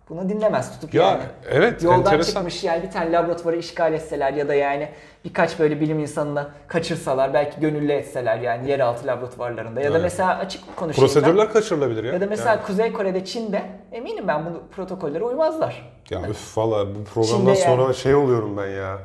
bunu 0.09 0.29
dinlemez 0.29 0.73
tutup 0.75 0.95
Ya 0.95 1.03
yani. 1.07 1.23
evet 1.51 1.83
Yoldan 1.83 1.99
enteresan. 2.01 2.33
çıkmış 2.33 2.65
yani 2.65 2.83
bir 2.83 2.91
tane 2.91 3.13
laboratuvarı 3.13 3.57
işgal 3.57 3.93
etseler 3.93 4.33
ya 4.33 4.49
da 4.49 4.55
yani 4.55 4.89
birkaç 5.25 5.59
böyle 5.59 5.81
bilim 5.81 5.99
insanını 5.99 6.49
kaçırsalar 6.69 7.35
belki 7.35 7.61
gönüllü 7.61 7.93
etseler 7.93 8.39
yani 8.39 8.71
yeraltı 8.71 9.07
laboratuvarlarında 9.07 9.81
ya 9.81 9.91
da 9.91 9.95
Evet. 9.95 10.03
mesela 10.03 10.39
açık 10.39 10.77
konuşayım 10.77 11.09
ben. 11.09 11.15
Prosedürler 11.21 11.53
kaçırılabilir 11.53 12.05
ya. 12.05 12.13
ya 12.13 12.21
da 12.21 12.27
mesela 12.27 12.51
Yani- 12.51 12.63
Kuzey 12.63 12.93
Kore'de, 12.93 13.25
Çin'de 13.25 13.63
eminim 13.93 14.29
ben 14.29 14.47
bu 14.47 14.51
protokollere 14.77 15.25
uymazlar. 15.25 15.93
Ya 16.11 16.21
üf 16.31 16.59
valla 16.59 16.87
bu 16.95 17.05
programdan 17.05 17.55
Çin'de 17.55 17.69
yani. 17.69 17.77
sonra 17.77 17.93
şey 17.93 18.15
oluyorum 18.15 18.57
ben 18.57 18.67
ya. 18.67 18.99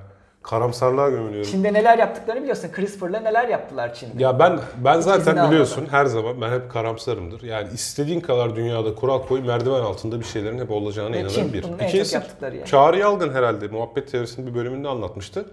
Karamsarlığa 0.44 1.10
gömülüyorum. 1.10 1.52
Çin'de 1.52 1.74
neler 1.74 1.98
yaptıklarını 1.98 2.42
biliyorsun. 2.42 2.70
CRISPR'la 2.76 3.20
neler 3.20 3.48
yaptılar 3.48 3.94
Çin'de. 3.94 4.24
Ya 4.24 4.40
ben 4.40 4.60
ben 4.84 5.00
zaten 5.00 5.48
biliyorsun 5.48 5.88
her 5.92 6.06
zaman 6.06 6.42
ben 6.42 6.52
hep 6.52 6.72
karamsarımdır. 6.72 7.42
Yani 7.42 7.68
istediğin 7.74 8.22
kadar 8.22 8.56
dünyada 8.56 8.96
kural 8.96 9.22
koy 9.22 9.42
merdiven 9.42 9.82
altında 9.82 10.20
bir 10.20 10.26
şeylerin 10.26 10.60
hep 10.60 10.72
olacağına 10.72 11.16
Ve 11.16 11.20
inanırım 11.20 11.36
Çin, 11.36 11.54
bir. 11.54 11.64
İkincisi 11.86 12.16
yani. 12.42 12.66
Çağrı 12.66 12.98
Yalgın 12.98 13.34
herhalde 13.34 13.68
muhabbet 13.68 14.12
teorisinin 14.12 14.48
bir 14.48 14.56
bölümünde 14.56 14.88
anlatmıştı. 14.88 15.46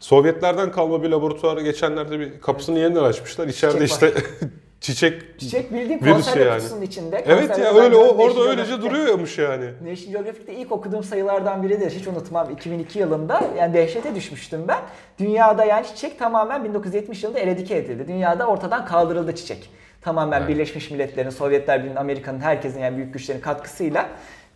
Sovyetlerden 0.00 0.72
kalma 0.72 1.02
bir 1.02 1.08
laboratuvara 1.08 1.60
geçenlerde 1.60 2.20
bir 2.20 2.40
kapısını 2.40 2.78
yeniden 2.78 3.04
açmışlar. 3.04 3.46
İçeride 3.48 3.88
Çiçek 3.88 4.14
işte 4.14 4.22
çiçek 4.80 5.40
Çiçek 5.40 5.72
bildiğin 5.72 6.00
Virüs 6.00 6.12
konserve 6.14 6.44
yani. 6.44 6.56
kutusunun 6.58 6.82
içinde. 6.82 7.24
Evet 7.26 7.48
konserve 7.48 7.64
ya 7.78 7.84
öyle 7.84 7.96
o 7.96 8.00
orada 8.00 8.24
National 8.26 8.46
öylece 8.48 8.70
Geographic'te- 8.72 8.82
duruyormuş 8.90 9.38
yani. 9.38 9.64
National 9.64 10.12
Geographic'te 10.12 10.54
ilk 10.54 10.72
okuduğum 10.72 11.02
sayılardan 11.04 11.62
biridir. 11.62 11.90
Hiç 11.90 12.06
unutmam. 12.06 12.50
2002 12.50 12.98
yılında 12.98 13.40
yani 13.58 13.74
dehşete 13.74 14.14
düşmüştüm 14.14 14.64
ben. 14.68 14.78
Dünyada 15.18 15.64
yani 15.64 15.86
çiçek 15.86 16.18
tamamen 16.18 16.64
1970 16.64 17.22
yılında 17.22 17.38
eradike 17.38 17.76
edildi. 17.76 18.08
Dünyada 18.08 18.46
ortadan 18.46 18.84
kaldırıldı 18.84 19.34
çiçek. 19.34 19.70
Tamamen. 20.00 20.48
Birleşmiş 20.48 20.90
Milletler'in, 20.90 21.30
Sovyetler 21.30 21.78
Birliği'nin, 21.78 21.96
Amerika'nın, 21.96 22.40
herkesin 22.40 22.80
yani 22.80 22.96
büyük 22.96 23.12
güçlerin 23.12 23.40
katkısıyla 23.40 24.08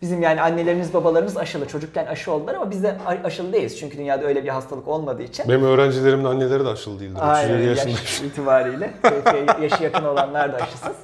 bizim 0.03 0.21
yani 0.21 0.41
annelerimiz, 0.41 0.93
babalarımız 0.93 1.37
aşılı. 1.37 1.67
Çocukken 1.67 2.05
aşı 2.05 2.31
oldular 2.31 2.55
ama 2.55 2.71
biz 2.71 2.83
de 2.83 2.95
aşılı 3.23 3.53
değiliz. 3.53 3.79
Çünkü 3.79 3.97
dünyada 3.97 4.25
öyle 4.25 4.43
bir 4.43 4.49
hastalık 4.49 4.87
olmadığı 4.87 5.23
için. 5.23 5.49
Benim 5.49 5.63
öğrencilerimin 5.63 6.23
anneleri 6.23 6.65
de 6.65 6.69
aşılı 6.69 6.99
değildir. 6.99 7.15
37 7.15 7.29
Aynen 7.29 7.61
yaşında. 7.61 7.89
yaş 7.89 8.21
itibariyle. 8.21 8.93
Şey, 9.31 9.63
yaşı 9.63 9.83
yakın 9.83 10.03
olanlar 10.03 10.53
da 10.53 10.57
aşısız. 10.57 10.95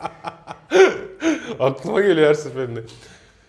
Aklıma 1.60 2.02
geliyor 2.02 2.30
her 2.30 2.34
seferinde. 2.34 2.80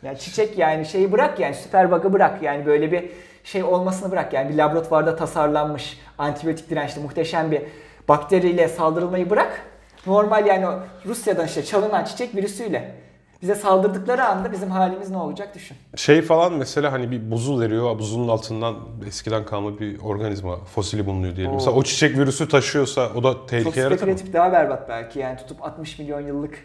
Yani 0.03 0.19
çiçek 0.19 0.59
yani 0.59 0.87
şeyi 0.87 1.13
bırak 1.13 1.41
yani 1.41 1.55
süper 1.55 1.91
bug'ı 1.91 2.13
bırak 2.13 2.43
yani 2.43 2.67
böyle 2.67 2.93
bir 2.93 3.11
şey 3.45 3.63
olmasını 3.63 4.11
bırak 4.11 4.33
yani 4.33 4.51
bir 4.51 4.55
laboratuvarda 4.55 5.17
tasarlanmış 5.17 6.01
antibiyotik 6.19 6.71
dirençli 6.71 7.01
muhteşem 7.01 7.51
bir 7.51 7.63
bakteriyle 8.09 8.69
saldırılmayı 8.69 9.31
bırak. 9.31 9.61
Normal 10.07 10.47
yani 10.47 10.67
Rusya'dan 11.07 11.47
işte 11.47 11.65
çalınan 11.65 12.05
çiçek 12.05 12.35
virüsüyle 12.35 12.95
bize 13.43 13.55
saldırdıkları 13.55 14.25
anda 14.25 14.53
bizim 14.53 14.71
halimiz 14.71 15.11
ne 15.11 15.17
olacak 15.17 15.55
düşün. 15.55 15.77
Şey 15.97 16.23
falan 16.23 16.53
mesela 16.53 16.93
hani 16.93 17.11
bir 17.11 17.31
buzul 17.31 17.61
veriyor. 17.61 17.99
Buzulun 17.99 18.29
altından 18.29 18.77
eskiden 19.07 19.45
kalma 19.45 19.81
bir 19.81 19.99
organizma 20.01 20.57
fosili 20.57 21.07
bulunuyor 21.07 21.37
diyelim. 21.37 21.53
Oo. 21.53 21.57
Mesela 21.57 21.77
o 21.77 21.83
çiçek 21.83 22.19
virüsü 22.19 22.49
taşıyorsa 22.49 23.11
o 23.17 23.23
da 23.23 23.33
Çok 23.33 23.49
tehlike 23.49 23.81
yaratır 23.81 23.91
mı? 23.95 23.99
spekülatif 23.99 24.33
daha 24.33 24.53
berbat 24.53 24.89
belki 24.89 25.19
yani 25.19 25.37
tutup 25.37 25.65
60 25.65 25.99
milyon 25.99 26.21
yıllık. 26.21 26.59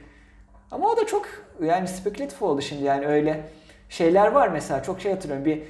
Ama 0.71 0.89
o 0.91 0.97
da 0.97 1.05
çok 1.07 1.25
yani 1.63 1.87
spekülatif 1.87 2.41
oldu 2.41 2.61
şimdi 2.61 2.83
yani 2.83 3.07
öyle 3.07 3.43
şeyler 3.89 4.31
var 4.31 4.47
mesela 4.47 4.83
çok 4.83 5.01
şey 5.01 5.11
hatırlıyorum 5.11 5.45
bir 5.45 5.61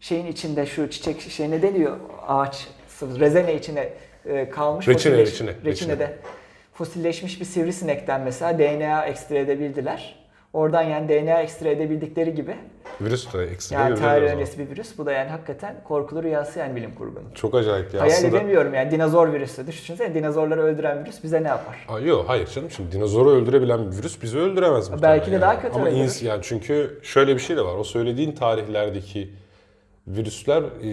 şeyin 0.00 0.26
içinde 0.26 0.66
şu 0.66 0.90
çiçek 0.90 1.20
şey 1.20 1.50
ne 1.50 1.62
deniyor 1.62 1.96
ağaç 2.28 2.68
rezene 3.02 3.54
içine 3.54 3.88
e, 4.26 4.50
kalmış. 4.50 4.88
Reçine, 4.88 5.14
fosilleş- 5.14 5.20
reçine, 5.26 5.50
Reçinede 5.64 6.18
fosilleşmiş 6.74 7.40
bir 7.40 7.44
sivrisinekten 7.44 8.20
mesela 8.20 8.58
DNA 8.58 9.04
ekstra 9.06 9.36
edebildiler. 9.38 10.23
Oradan 10.54 10.82
yani 10.82 11.08
DNA 11.08 11.42
ekstra 11.42 11.68
edebildikleri 11.68 12.34
gibi 12.34 12.56
Virüs 13.00 13.32
de 13.32 13.42
ekstra 13.42 13.76
yani 13.76 13.98
tarih 13.98 14.32
öncesi 14.32 14.58
bir 14.58 14.70
virüs. 14.70 14.98
Bu 14.98 15.06
da 15.06 15.12
yani 15.12 15.30
hakikaten 15.30 15.76
korkulu 15.84 16.22
rüyası 16.22 16.58
yani 16.58 16.76
bilim 16.76 16.94
kurgunun. 16.94 17.30
Çok 17.34 17.54
acayip 17.54 17.94
ya. 17.94 18.00
Hayal 18.00 18.12
Aslında... 18.12 18.36
edemiyorum 18.36 18.74
yani 18.74 18.90
dinozor 18.90 19.32
virüsü. 19.32 19.66
Düşünsene 19.66 20.14
dinozorları 20.14 20.62
öldüren 20.62 21.04
virüs 21.04 21.24
bize 21.24 21.42
ne 21.42 21.48
yapar? 21.48 21.86
Aa, 21.88 21.98
yok 22.00 22.24
hayır 22.28 22.46
canım 22.46 22.70
şimdi 22.70 22.92
dinozoru 22.92 23.30
öldürebilen 23.30 23.92
bir 23.92 23.96
virüs 23.96 24.22
bizi 24.22 24.38
öldüremez? 24.38 25.02
Belki 25.02 25.32
de 25.32 25.40
daha 25.40 25.60
kötü 25.60 25.74
Ama 25.74 25.86
öldürür. 25.86 26.00
ins- 26.00 26.24
yani 26.24 26.40
çünkü 26.42 27.00
şöyle 27.02 27.34
bir 27.34 27.40
şey 27.40 27.56
de 27.56 27.64
var. 27.64 27.74
O 27.74 27.84
söylediğin 27.84 28.32
tarihlerdeki 28.32 29.30
virüsler 30.06 30.62
e, 30.82 30.88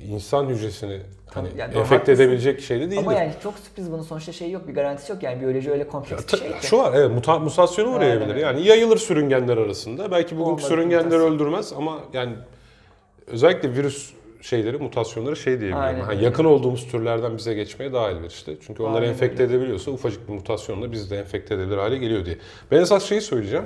insan 0.00 0.46
hücresini 0.46 1.00
hani 1.26 1.48
yani 1.56 1.74
haklısın. 1.74 2.12
edebilecek 2.12 2.60
şey 2.60 2.76
de 2.80 2.82
değildir. 2.90 2.96
Ama 2.96 3.14
yani 3.14 3.32
çok 3.42 3.54
sürpriz 3.58 3.92
bunun 3.92 4.02
sonuçta 4.02 4.32
şey 4.32 4.50
yok 4.50 4.68
bir 4.68 4.74
garantisi 4.74 5.12
yok 5.12 5.22
yani 5.22 5.40
biyoloji 5.40 5.70
öyle 5.70 5.88
kompleks 5.88 6.22
bir 6.22 6.28
Ta- 6.28 6.36
şey 6.36 6.48
ki. 6.48 6.66
Şu 6.66 6.78
var 6.78 6.92
evet 6.94 7.10
muta- 7.10 7.40
mutasyonu 7.40 7.96
uğrayabilir. 7.96 8.30
Öyle. 8.30 8.40
Yani 8.40 8.66
yayılır 8.66 8.96
sürüngenler 8.96 9.56
arasında. 9.56 10.10
Belki 10.10 10.38
bugünkü 10.38 10.62
sürüngenleri 10.62 11.04
mutasyon. 11.04 11.34
öldürmez 11.34 11.72
ama 11.72 11.98
yani 12.12 12.32
özellikle 13.26 13.72
virüs 13.74 14.10
şeyleri, 14.40 14.78
mutasyonları 14.78 15.36
şey 15.36 15.60
diyebiliyorum. 15.60 16.08
Öyle. 16.08 16.24
yakın 16.24 16.44
olduğumuz 16.44 16.86
türlerden 16.88 17.38
bize 17.38 17.54
geçmeye 17.54 17.92
daha 17.92 18.10
elverişli. 18.10 18.58
Çünkü 18.66 18.82
onları 18.82 18.96
Aynen 18.96 19.08
enfekte 19.12 19.42
edebiliyorsa 19.42 19.90
ufacık 19.90 20.28
bir 20.28 20.32
mutasyonla 20.32 20.92
biz 20.92 21.10
de 21.10 21.18
enfekte 21.18 21.54
edebilir 21.54 21.76
hale 21.76 21.98
geliyor 21.98 22.24
diye. 22.26 22.38
Ben 22.70 22.80
esas 22.80 23.04
şeyi 23.04 23.20
söyleyeceğim. 23.20 23.64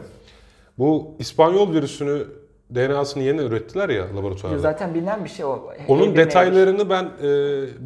Bu 0.79 1.15
İspanyol 1.19 1.73
virüsünü 1.73 2.27
DNA'sını 2.75 3.23
yeni 3.23 3.41
ürettiler 3.41 3.89
ya 3.89 4.05
laboratuvarda. 4.17 4.59
Zaten 4.59 4.95
bilinen 4.95 5.25
bir 5.25 5.29
şey 5.31 5.45
o. 5.45 5.69
Onun 5.89 6.17
detaylarını 6.17 6.91
ben 6.91 7.05
e, 7.05 7.27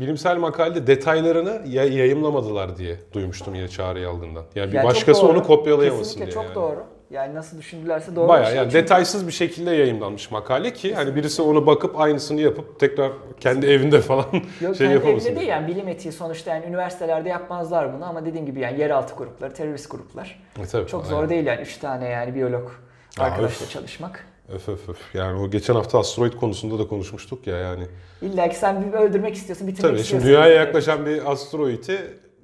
bilimsel 0.01 0.37
makalede 0.37 0.87
detaylarını 0.87 1.63
ya- 1.67 1.85
yayımlamadılar 1.85 2.77
diye 2.77 2.97
duymuştum 3.13 3.55
yine 3.55 3.69
Çağrı 3.69 4.01
Yalgın'dan. 4.01 4.45
Yani 4.55 4.69
bir 4.71 4.77
Yani 4.77 4.83
çok 4.83 4.91
başkası 4.91 5.23
doğru. 5.23 5.31
onu 5.33 5.43
kopyalayamasın 5.43 6.03
Kesinlikle 6.03 6.27
diye. 6.27 6.35
çok 6.35 6.45
yani. 6.45 6.55
doğru. 6.55 6.85
Yani 7.11 7.35
nasıl 7.35 7.59
düşündülerse 7.59 8.17
doğru 8.17 8.25
bir 8.25 8.29
Bayağı 8.29 8.47
şey. 8.47 8.57
yani 8.57 8.65
Çünkü- 8.73 8.83
detaysız 8.85 9.27
bir 9.27 9.33
şekilde 9.33 9.71
yayımlanmış 9.71 10.31
makale 10.31 10.73
ki 10.73 10.95
hani 10.95 11.17
birisi 11.17 11.43
onu 11.43 11.67
bakıp 11.67 12.01
aynısını 12.01 12.41
yapıp 12.41 12.81
tekrar 12.81 13.13
kendi 13.41 13.67
evinde 13.67 14.01
falan 14.01 14.25
Yok 14.61 14.77
şey 14.77 14.87
yapamasın. 14.87 15.27
evinde 15.29 15.41
değil 15.41 15.49
yani 15.49 15.67
bilim 15.69 15.89
etiği 15.89 16.13
sonuçta 16.13 16.51
yani 16.55 16.67
üniversitelerde 16.67 17.29
yapmazlar 17.29 17.95
bunu 17.95 18.05
ama 18.05 18.27
dediğim 18.27 18.47
gibi 18.47 18.61
yani 18.61 18.81
yeraltı 18.81 19.15
grupları, 19.15 19.55
terörist 19.55 19.91
gruplar. 19.91 20.43
E, 20.63 20.67
tabii, 20.67 20.87
Çok 20.87 21.05
aynen. 21.05 21.15
zor 21.17 21.29
değil 21.29 21.47
yani 21.47 21.61
3 21.61 21.77
tane 21.77 22.09
yani 22.09 22.35
biyolog 22.35 22.71
arkadaşla 23.19 23.67
çalışmak. 23.69 24.25
Öf 24.54 24.69
öf 24.69 24.88
öf. 24.88 25.14
Yani 25.14 25.40
o 25.40 25.50
geçen 25.50 25.75
hafta 25.75 25.99
asteroid 25.99 26.33
konusunda 26.33 26.78
da 26.78 26.88
konuşmuştuk 26.88 27.47
ya 27.47 27.57
yani. 27.57 27.87
İlla 28.23 28.49
ki 28.49 28.57
sen 28.57 28.87
bir 28.92 28.99
öldürmek 28.99 29.35
istiyorsun, 29.35 29.69
bitirmek 29.69 29.90
Tabii 29.90 30.04
şimdi 30.04 30.16
istiyorsun. 30.23 30.28
dünyaya 30.28 30.64
yaklaşan 30.64 31.07
bir 31.07 31.33
asteroidi 31.33 31.99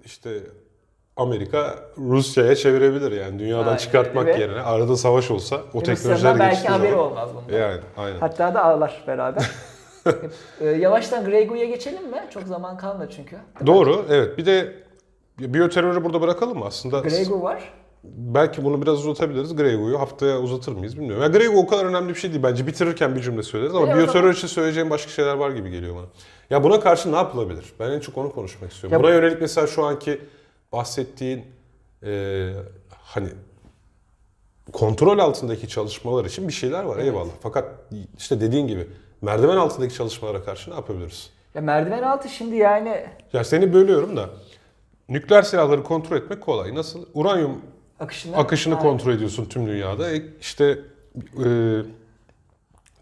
işte 0.05 0.31
Amerika 1.17 1.75
Rusya'ya 1.99 2.57
çevirebilir 2.57 3.13
yani 3.13 3.39
dünyadan 3.39 3.67
Aynen 3.67 3.77
çıkartmak 3.77 4.27
ve- 4.27 4.39
yerine 4.39 4.61
arada 4.61 4.97
savaş 4.97 5.31
olsa 5.31 5.57
o 5.57 5.61
Rusya'dan 5.81 5.83
teknolojiler 5.95 6.39
belki 6.39 6.69
haberi 6.69 6.91
zaman- 6.91 7.05
olmaz 7.07 7.31
bundan. 7.35 7.59
Yani 7.59 7.81
aynen. 7.97 8.19
Hatta 8.19 8.55
da 8.55 8.65
ağlar 8.65 9.05
beraber. 9.07 9.51
Ee, 10.61 10.67
yavaştan 10.81 11.25
Grego'ya 11.25 11.65
geçelim 11.65 12.11
mi? 12.11 12.25
Çok 12.31 12.43
zaman 12.43 12.77
kalmadı 12.77 13.11
çünkü. 13.17 13.37
Doğru 13.67 14.05
evet 14.11 14.39
bir 14.39 14.47
de 14.47 14.73
biyoterörü 15.39 16.05
burada 16.05 16.21
bırakalım 16.21 16.59
mı 16.59 16.65
aslında? 16.65 17.01
Grego 17.01 17.43
var. 17.43 17.73
Belki 18.05 18.65
bunu 18.65 18.83
biraz 18.83 19.07
uzatabiliriz. 19.07 19.57
Grego'yu 19.57 20.01
haftaya 20.01 20.39
uzatır 20.41 20.73
mıyız 20.73 20.97
bilmiyorum. 20.99 21.23
Ya 21.23 21.29
Grego 21.29 21.59
o 21.59 21.67
kadar 21.67 21.85
önemli 21.85 22.09
bir 22.09 22.15
şey 22.15 22.31
değil. 22.33 22.43
Bence 22.43 22.67
bitirirken 22.67 23.17
bir 23.17 23.21
cümle 23.21 23.43
söyleriz 23.43 23.75
ama 23.75 23.93
o 23.93 23.97
biyoterör 23.97 24.33
için 24.35 24.47
söyleyeceğim 24.49 24.91
başka 24.91 25.11
şeyler 25.11 25.35
var 25.35 25.51
gibi 25.51 25.71
geliyor 25.71 25.97
bana. 25.97 26.07
Ya 26.51 26.65
buna 26.65 26.81
karşı 26.81 27.13
ne 27.13 27.17
yapılabilir? 27.17 27.65
Ben 27.81 27.91
en 27.91 28.01
çok 28.01 28.19
onu 28.19 28.33
konuşmak 28.33 28.73
istiyorum. 28.73 28.93
Ya 28.93 29.01
buna 29.05 29.09
bu- 29.11 29.15
yönelik 29.15 29.41
mesela 29.41 29.67
şu 29.67 29.85
anki 29.85 30.21
bahsettiğin 30.73 31.45
e, 32.03 32.53
hani 32.91 33.29
kontrol 34.73 35.19
altındaki 35.19 35.69
çalışmalar 35.69 36.25
için 36.25 36.49
bir 36.49 36.53
şeyler 36.53 36.85
var 36.85 36.99
eyvallah. 36.99 37.31
Fakat 37.43 37.65
işte 38.19 38.41
dediğin 38.41 38.67
gibi 38.67 38.87
merdiven 39.23 39.57
altındaki 39.57 39.95
çalışmalara 39.95 40.45
karşı 40.45 40.71
ne 40.71 40.75
yapabiliriz? 40.75 41.31
Ya 41.55 41.61
merdiven 41.63 42.03
altı 42.03 42.29
şimdi 42.29 42.57
yani 42.57 43.07
Ya 43.33 43.45
seni 43.45 43.73
bölüyorum 43.75 44.17
da 44.17 44.31
nükleer 45.09 45.43
silahları 45.43 45.83
kontrol 45.83 46.17
etmek 46.17 46.41
kolay. 46.41 46.75
Nasıl? 46.75 47.07
Uranyum 47.15 47.61
akışını 48.01 48.37
akışını 48.37 48.79
kontrol 48.79 49.13
ediyorsun 49.13 49.45
tüm 49.45 49.67
dünyada. 49.67 50.11
E, 50.13 50.23
İşte 50.41 50.79
e, 51.45 51.49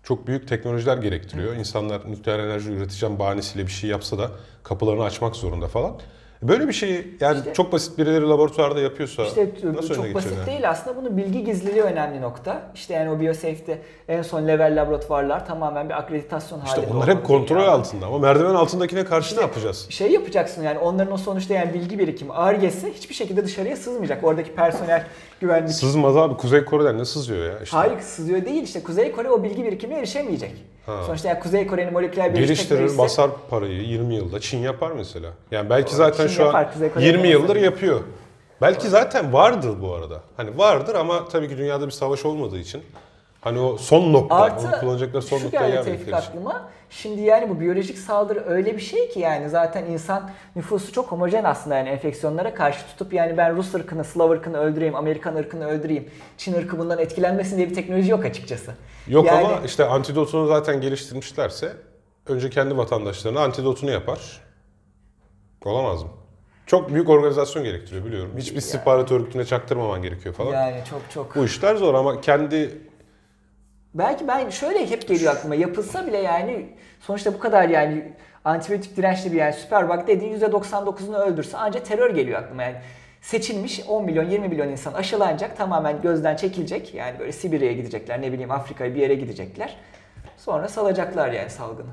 çok 0.02 0.26
büyük 0.26 0.48
teknolojiler 0.48 0.96
gerektiriyor. 0.98 1.56
İnsanlar 1.56 2.10
nükleer 2.10 2.38
enerji 2.38 2.70
üreteceğim 2.70 3.18
bahanesiyle 3.18 3.66
bir 3.66 3.72
şey 3.72 3.90
yapsa 3.90 4.18
da 4.18 4.30
kapılarını 4.62 5.02
açmak 5.04 5.36
zorunda 5.36 5.68
falan. 5.68 5.96
Böyle 6.48 6.68
bir 6.68 6.72
şeyi 6.72 7.16
yani 7.20 7.38
İşte- 7.38 7.54
çok 7.54 7.72
basit 7.72 7.98
birileri 7.98 8.28
laboratuvarda 8.28 8.80
yapıyorsa 8.80 9.24
İşte 9.24 9.48
nasıl 9.64 9.88
çok 9.94 9.98
basit 10.04 10.14
geçeceksin? 10.14 10.46
değil 10.46 10.70
aslında 10.70 10.96
bunun 10.96 11.16
bilgi 11.16 11.44
gizliliği 11.44 11.82
önemli 11.82 12.20
nokta. 12.20 12.62
İşte 12.74 12.94
yani 12.94 13.10
o 13.10 13.20
biosafety 13.20 13.72
en 14.08 14.22
son 14.22 14.48
level 14.48 14.82
laboratuvarlar 14.82 15.46
tamamen 15.46 15.88
bir 15.88 15.94
akreditasyon 15.98 16.60
İşte 16.64 16.76
halinde. 16.80 16.94
onlar 16.96 17.08
hep 17.08 17.24
kontrol 17.24 17.56
dünyada. 17.56 17.72
altında 17.72 18.06
ama 18.06 18.18
merdiven 18.18 18.54
altındakine 18.54 19.04
karşı 19.04 19.36
ne 19.36 19.40
yapacağız? 19.40 19.86
Şey 19.90 20.10
yapacaksın 20.12 20.62
yani 20.62 20.78
onların 20.78 21.12
o 21.12 21.16
sonuçta 21.16 21.54
yani 21.54 21.74
bilgi 21.74 21.98
birikimi, 21.98 22.32
argesi 22.32 22.92
hiçbir 22.94 23.14
şekilde 23.14 23.44
dışarıya 23.44 23.76
sızmayacak. 23.76 24.24
Oradaki 24.24 24.52
personel 24.54 25.04
güvenlik. 25.40 25.70
Sızmaz 25.74 26.16
abi 26.16 26.36
Kuzey 26.36 26.64
Kore'den 26.64 26.98
ne 26.98 27.04
sızıyor 27.04 27.44
ya? 27.52 27.60
İşte 27.62 27.76
Hayır 27.76 28.00
sızıyor 28.00 28.44
değil 28.44 28.62
işte 28.62 28.82
Kuzey 28.82 29.12
Kore 29.12 29.30
o 29.30 29.42
bilgi 29.42 29.64
birikimine 29.64 29.98
erişemeyecek. 29.98 30.64
Ha. 30.86 31.02
Sonuçta 31.06 31.28
yani 31.28 31.40
Kuzey 31.40 31.66
Kore'nin 31.66 31.92
moleküler 31.92 32.34
biyoloji 32.34 32.46
Geliştirir, 32.54 32.98
basar 32.98 33.30
parayı 33.50 33.82
20 33.82 34.14
yılda. 34.14 34.40
Çin 34.40 34.58
yapar 34.58 34.90
mesela. 34.90 35.30
Yani 35.50 35.70
belki 35.70 35.90
Doğru, 35.90 35.96
zaten 35.96 36.26
Çin 36.26 36.34
şu 36.34 36.42
yapar, 36.42 36.64
an 36.64 36.72
Kuzey 36.72 36.92
Kore 36.92 37.04
20 37.04 37.28
yapamaz 37.28 37.48
yıldır 37.48 37.62
yapıyor. 37.62 38.00
Belki 38.62 38.88
zaten 38.88 39.32
vardır 39.32 39.74
bu 39.82 39.94
arada. 39.94 40.20
Hani 40.36 40.58
vardır 40.58 40.94
ama 40.94 41.28
tabii 41.28 41.48
ki 41.48 41.58
dünyada 41.58 41.86
bir 41.86 41.90
savaş 41.92 42.24
olmadığı 42.24 42.58
için. 42.58 42.82
Hani 43.40 43.60
o 43.60 43.76
son 43.78 44.12
nokta, 44.12 44.34
Artı 44.34 44.68
onu 44.68 44.80
kullanacakları 44.80 45.22
son 45.22 45.40
noktaya 45.40 45.68
gelmedikleri 45.68 46.02
için. 46.02 46.12
aklıma. 46.12 46.68
Şimdi 46.96 47.20
yani 47.20 47.48
bu 47.48 47.60
biyolojik 47.60 47.98
saldırı 47.98 48.44
öyle 48.46 48.76
bir 48.76 48.82
şey 48.82 49.08
ki 49.08 49.20
yani 49.20 49.48
zaten 49.48 49.84
insan 49.84 50.30
nüfusu 50.56 50.92
çok 50.92 51.12
homojen 51.12 51.44
aslında 51.44 51.76
yani 51.76 51.88
enfeksiyonlara 51.88 52.54
karşı 52.54 52.86
tutup 52.86 53.12
yani 53.12 53.36
ben 53.36 53.56
Rus 53.56 53.74
ırkını, 53.74 54.04
Slav 54.04 54.30
ırkını 54.30 54.58
öldüreyim, 54.58 54.94
Amerikan 54.94 55.36
ırkını 55.36 55.66
öldüreyim, 55.66 56.08
Çin 56.38 56.54
ırkı 56.54 56.78
bundan 56.78 56.98
etkilenmesin 56.98 57.56
diye 57.56 57.70
bir 57.70 57.74
teknoloji 57.74 58.10
yok 58.10 58.24
açıkçası. 58.24 58.74
Yok 59.08 59.26
Yani- 59.26 59.46
ama 59.46 59.60
işte 59.66 59.84
antidotunu 59.84 60.46
zaten 60.46 60.80
geliştirmişlerse 60.80 61.72
önce 62.26 62.50
kendi 62.50 62.76
vatandaşlarına 62.76 63.40
antidotunu 63.40 63.90
yapar. 63.90 64.40
Olamaz 65.64 66.02
mı? 66.02 66.08
Çok 66.66 66.94
büyük 66.94 67.08
organizasyon 67.08 67.64
gerektiriyor 67.64 68.04
biliyorum. 68.04 68.30
Hiçbir 68.38 68.56
istihbarat 68.56 69.12
örgütüne 69.12 69.44
çaktırmaman 69.44 70.02
gerekiyor 70.02 70.34
falan. 70.34 70.52
Yani 70.52 70.76
çok 70.90 71.00
çok. 71.14 71.36
Bu 71.36 71.44
işler 71.44 71.76
zor 71.76 71.94
ama 71.94 72.20
kendi 72.20 72.78
Belki 73.94 74.28
ben 74.28 74.50
şöyle 74.50 74.90
hep 74.90 75.08
geliyor 75.08 75.32
aklıma 75.32 75.54
yapılsa 75.54 76.06
bile 76.06 76.18
yani 76.18 76.66
sonuçta 77.00 77.34
bu 77.34 77.38
kadar 77.38 77.68
yani 77.68 78.12
antibiyotik 78.44 78.96
dirençli 78.96 79.32
bir 79.32 79.36
yani 79.36 79.52
süperbug 79.52 80.06
dediğin 80.06 80.40
%99'unu 80.40 81.16
öldürse 81.16 81.56
ancak 81.56 81.86
terör 81.86 82.14
geliyor 82.14 82.42
aklıma 82.42 82.62
yani. 82.62 82.76
Seçilmiş 83.20 83.80
10 83.88 84.04
milyon 84.04 84.30
20 84.30 84.48
milyon 84.48 84.68
insan 84.68 84.92
aşılanacak 84.92 85.56
tamamen 85.56 86.02
gözden 86.02 86.36
çekilecek 86.36 86.94
yani 86.94 87.18
böyle 87.18 87.32
Sibirya'ya 87.32 87.72
gidecekler 87.72 88.22
ne 88.22 88.32
bileyim 88.32 88.50
Afrika'ya 88.50 88.94
bir 88.94 89.00
yere 89.00 89.14
gidecekler. 89.14 89.76
Sonra 90.36 90.68
salacaklar 90.68 91.32
yani 91.32 91.50
salgını. 91.50 91.90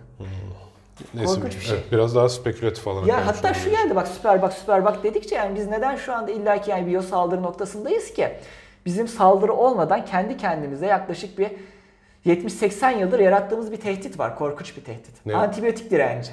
neyse 1.14 1.34
Korkunç 1.34 1.56
bir 1.56 1.62
şey. 1.62 1.78
evet, 1.78 1.92
biraz 1.92 2.16
daha 2.16 2.30
spekülatif 2.30 2.88
alana 2.88 3.08
Ya 3.08 3.28
hatta 3.28 3.54
şu 3.54 3.70
geldi 3.70 3.96
bak 3.96 4.08
süper 4.08 4.42
bak 4.42 4.54
süper 4.54 4.86
bak 4.86 5.04
dedikçe 5.04 5.36
yani 5.36 5.56
biz 5.56 5.68
neden 5.68 5.96
şu 5.96 6.14
anda 6.14 6.32
illaki 6.32 6.72
yani 6.72 6.88
biyo 6.88 7.02
saldırı 7.02 7.44
noktasındayız 7.44 8.14
ki? 8.14 8.30
Bizim 8.86 9.08
saldırı 9.08 9.54
olmadan 9.54 10.06
kendi 10.06 10.38
kendimize 10.38 10.86
yaklaşık 10.86 11.40
bir 11.40 11.52
70-80 12.26 13.00
yıldır 13.00 13.20
yarattığımız 13.20 13.72
bir 13.72 13.78
tehdit 13.78 14.20
var. 14.20 14.36
Korkunç 14.38 14.78
bir 14.78 14.84
tehdit. 14.84 15.26
Ne? 15.26 15.36
Antibiyotik 15.36 15.92
direnci. 15.92 16.32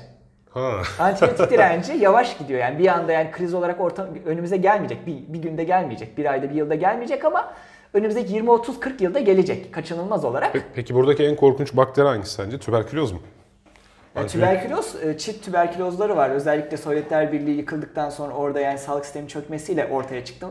Ha. 0.50 0.82
Antibiyotik 0.98 1.50
direnci 1.50 1.92
yavaş 1.92 2.38
gidiyor 2.38 2.60
yani 2.60 2.78
bir 2.78 2.86
anda 2.88 3.12
yani 3.12 3.30
kriz 3.30 3.54
olarak 3.54 3.80
orta, 3.80 4.08
önümüze 4.26 4.56
gelmeyecek. 4.56 5.06
Bir, 5.06 5.16
bir 5.28 5.38
günde 5.38 5.64
gelmeyecek. 5.64 6.18
Bir 6.18 6.30
ayda 6.32 6.50
bir 6.50 6.54
yılda 6.54 6.74
gelmeyecek 6.74 7.24
ama 7.24 7.54
önümüzdeki 7.94 8.40
20-30-40 8.40 9.02
yılda 9.02 9.20
gelecek 9.20 9.74
kaçınılmaz 9.74 10.24
olarak. 10.24 10.54
Pe- 10.56 10.62
Peki 10.74 10.94
buradaki 10.94 11.24
en 11.24 11.36
korkunç 11.36 11.76
bakteri 11.76 12.06
hangisi 12.06 12.32
sence? 12.32 12.58
Tüberküloz 12.58 13.12
mu? 13.12 13.18
Yani 14.16 14.28
tüberküloz, 14.28 14.96
e, 15.04 15.18
çift 15.18 15.44
tüberkülozları 15.44 16.16
var. 16.16 16.30
Özellikle 16.30 16.76
Sovyetler 16.76 17.32
Birliği 17.32 17.56
yıkıldıktan 17.56 18.10
sonra 18.10 18.34
orada 18.34 18.60
yani 18.60 18.78
sağlık 18.78 19.04
sistemi 19.04 19.28
çökmesiyle 19.28 19.86
ortaya 19.86 20.24
çıktı. 20.24 20.46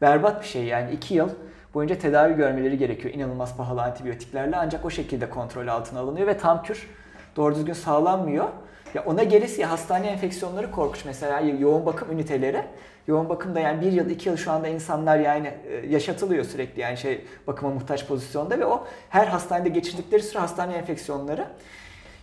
Berbat 0.00 0.42
bir 0.42 0.46
şey 0.46 0.64
yani. 0.64 0.92
iki 0.92 1.14
yıl 1.14 1.28
boyunca 1.74 1.98
tedavi 1.98 2.34
görmeleri 2.34 2.78
gerekiyor 2.78 3.14
inanılmaz 3.14 3.56
pahalı 3.56 3.82
antibiyotiklerle. 3.82 4.56
Ancak 4.56 4.84
o 4.84 4.90
şekilde 4.90 5.30
kontrol 5.30 5.68
altına 5.68 6.00
alınıyor 6.00 6.26
ve 6.26 6.38
tam 6.38 6.62
kür 6.62 6.88
doğru 7.36 7.54
düzgün 7.54 7.72
sağlanmıyor. 7.72 8.48
Ya 8.94 9.04
ona 9.04 9.22
gelirse 9.22 9.64
hastane 9.64 10.06
enfeksiyonları 10.06 10.70
korkunç 10.70 11.04
mesela 11.04 11.40
yoğun 11.40 11.86
bakım 11.86 12.12
üniteleri. 12.12 12.62
Yoğun 13.06 13.28
bakımda 13.28 13.60
yani 13.60 13.80
bir 13.80 13.92
yıl 13.92 14.10
iki 14.10 14.28
yıl 14.28 14.36
şu 14.36 14.52
anda 14.52 14.68
insanlar 14.68 15.18
yani 15.18 15.54
e, 15.68 15.86
yaşatılıyor 15.86 16.44
sürekli 16.44 16.80
yani 16.80 16.96
şey 16.96 17.24
bakıma 17.46 17.74
muhtaç 17.74 18.06
pozisyonda 18.06 18.58
ve 18.58 18.66
o 18.66 18.86
her 19.08 19.26
hastanede 19.26 19.68
geçirdikleri 19.68 20.22
süre 20.22 20.38
hastane 20.38 20.74
enfeksiyonları. 20.74 21.46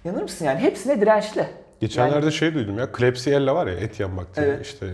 Yanır 0.04 0.22
mısın 0.22 0.46
yani 0.46 0.60
hepsine 0.60 1.02
dirençli. 1.02 1.48
Geçenlerde 1.80 2.32
şey 2.32 2.54
duydum 2.54 2.80
ya, 2.80 2.92
Klebsiella 2.92 3.56
var 3.56 3.68
ya 3.68 3.74
et 3.74 4.00
yiyen 4.00 4.18
bakteri. 4.18 4.46
Evet. 4.46 4.66
İşte 4.66 4.86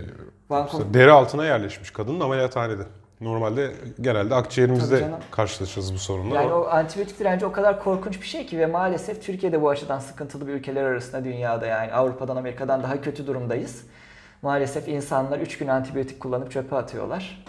işte 0.65 0.93
deri 0.93 1.11
altına 1.11 1.45
yerleşmiş 1.45 1.91
kadının 1.91 2.19
ameliyathanede. 2.19 2.83
Normalde 3.21 3.71
genelde 4.01 4.35
akciğerimizde 4.35 5.09
karşılaşırız 5.31 5.93
bu 5.93 5.97
sorunla 5.97 6.35
Yani 6.35 6.53
o 6.53 6.67
antibiyotik 6.67 7.19
direnci 7.19 7.45
o 7.45 7.51
kadar 7.51 7.83
korkunç 7.83 8.21
bir 8.21 8.27
şey 8.27 8.45
ki 8.45 8.59
ve 8.59 8.65
maalesef 8.65 9.23
Türkiye'de 9.23 9.61
bu 9.61 9.69
açıdan 9.69 9.99
sıkıntılı 9.99 10.47
bir 10.47 10.53
ülkeler 10.53 10.83
arasında 10.83 11.23
dünyada 11.23 11.65
yani 11.65 11.93
Avrupa'dan 11.93 12.35
Amerika'dan 12.35 12.83
daha 12.83 13.01
kötü 13.01 13.27
durumdayız. 13.27 13.83
Maalesef 14.41 14.87
insanlar 14.87 15.39
3 15.39 15.57
gün 15.57 15.67
antibiyotik 15.67 16.19
kullanıp 16.19 16.51
çöpe 16.51 16.75
atıyorlar. 16.75 17.45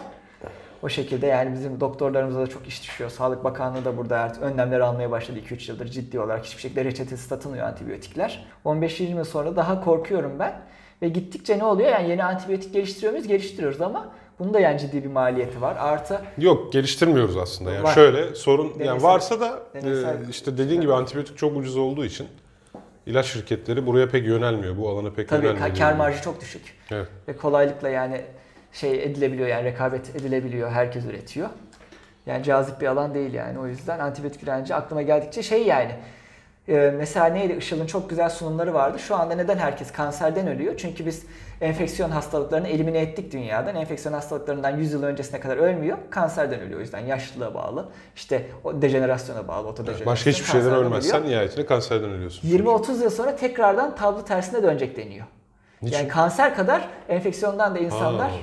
O 0.83 0.89
şekilde 0.89 1.27
yani 1.27 1.53
bizim 1.53 1.79
doktorlarımıza 1.79 2.39
da 2.39 2.47
çok 2.47 2.67
iş 2.67 2.83
düşüyor. 2.83 3.09
Sağlık 3.09 3.43
Bakanlığı 3.43 3.85
da 3.85 3.97
burada 3.97 4.19
artık 4.19 4.43
önlemler 4.43 4.79
almaya 4.79 5.11
başladı 5.11 5.39
2-3 5.39 5.71
yıldır 5.71 5.85
ciddi 5.85 6.19
olarak. 6.19 6.45
Hiçbir 6.45 6.61
şekilde 6.61 6.85
reçetesi 6.85 7.27
satılmıyor 7.27 7.67
antibiyotikler. 7.67 8.45
15-20 8.65 9.03
yıl 9.03 9.23
sonra 9.23 9.55
daha 9.55 9.83
korkuyorum 9.83 10.39
ben. 10.39 10.61
Ve 11.01 11.09
gittikçe 11.09 11.59
ne 11.59 11.63
oluyor? 11.63 11.89
Yani 11.89 12.09
yeni 12.09 12.23
antibiyotik 12.23 12.73
geliştiriyor 12.73 13.11
muyuz? 13.11 13.27
Geliştiriyoruz 13.27 13.81
ama 13.81 14.11
bunun 14.39 14.53
da 14.53 14.59
yani 14.59 14.79
ciddi 14.79 15.03
bir 15.03 15.09
maliyeti 15.09 15.61
var. 15.61 15.75
Artı 15.79 16.21
yok 16.37 16.73
geliştirmiyoruz 16.73 17.37
aslında. 17.37 17.71
Yani 17.71 17.83
Var. 17.83 17.93
şöyle 17.93 18.35
sorun 18.35 18.65
yani 18.67 18.79
Deneysel- 18.99 19.03
varsa 19.03 19.39
da 19.39 19.59
deneysel- 19.73 20.27
e, 20.27 20.29
işte 20.29 20.57
dediğin 20.57 20.81
gibi 20.81 20.93
antibiyotik 20.93 21.37
çok 21.37 21.57
ucuz 21.57 21.77
olduğu 21.77 22.05
için 22.05 22.27
ilaç 23.05 23.25
şirketleri 23.25 23.85
buraya 23.85 24.09
pek 24.09 24.25
yönelmiyor. 24.27 24.77
Bu 24.77 24.89
alana 24.89 25.09
pek 25.13 25.29
tabii 25.29 25.45
yönelmiyor. 25.45 25.75
kar 25.77 25.93
marjı 25.93 26.21
çok 26.21 26.41
düşük. 26.41 26.77
Evet. 26.91 27.07
ve 27.27 27.37
kolaylıkla 27.37 27.89
yani 27.89 28.21
şey 28.73 29.03
edilebiliyor 29.03 29.47
yani 29.47 29.63
rekabet 29.63 30.15
edilebiliyor. 30.15 30.71
Herkes 30.71 31.05
üretiyor. 31.05 31.49
Yani 32.25 32.43
cazip 32.43 32.81
bir 32.81 32.87
alan 32.87 33.13
değil 33.13 33.33
yani. 33.33 33.59
O 33.59 33.67
yüzden 33.67 33.99
antibiyotik 33.99 34.41
direnci 34.41 34.75
aklıma 34.75 35.01
geldikçe 35.01 35.43
şey 35.43 35.65
yani. 35.65 35.91
E, 36.67 36.93
mesela 36.97 37.25
neydi? 37.25 37.53
Işıl'ın 37.53 37.85
çok 37.85 38.09
güzel 38.09 38.29
sunumları 38.29 38.73
vardı. 38.73 38.99
Şu 38.99 39.15
anda 39.15 39.35
neden 39.35 39.57
herkes 39.57 39.91
kanserden 39.91 40.47
ölüyor? 40.47 40.73
Çünkü 40.77 41.05
biz 41.05 41.25
enfeksiyon 41.61 42.09
hastalıklarını 42.09 42.67
elimine 42.67 42.99
ettik 42.99 43.31
dünyadan. 43.31 43.75
Enfeksiyon 43.75 44.13
hastalıklarından 44.13 44.77
100 44.77 44.93
yıl 44.93 45.03
öncesine 45.03 45.39
kadar 45.39 45.57
ölmüyor. 45.57 45.97
Kanserden 46.09 46.59
ölüyor. 46.61 46.79
O 46.79 46.81
yüzden 46.81 46.99
yaşlılığa 46.99 47.53
bağlı. 47.53 47.89
İşte 48.15 48.45
o 48.63 48.81
dejenerasyona 48.81 49.47
bağlı. 49.47 49.67
Otodejenerasyon. 49.67 50.11
Başka 50.11 50.29
hiçbir 50.29 50.45
şeyden 50.45 50.73
ölmezsen 50.73 51.19
ölüyor. 51.19 51.31
nihayetinde 51.31 51.65
kanserden 51.65 52.09
ölüyorsun. 52.09 52.47
20-30 52.49 53.03
yıl 53.03 53.09
sonra 53.09 53.35
tekrardan 53.35 53.95
tablo 53.95 54.25
tersine 54.25 54.63
dönecek 54.63 54.97
deniyor. 54.97 55.25
Niçin? 55.81 55.97
Yani 55.97 56.07
kanser 56.07 56.55
kadar 56.55 56.87
enfeksiyondan 57.09 57.75
da 57.75 57.79
insanlar 57.79 58.29
Ha. 58.31 58.37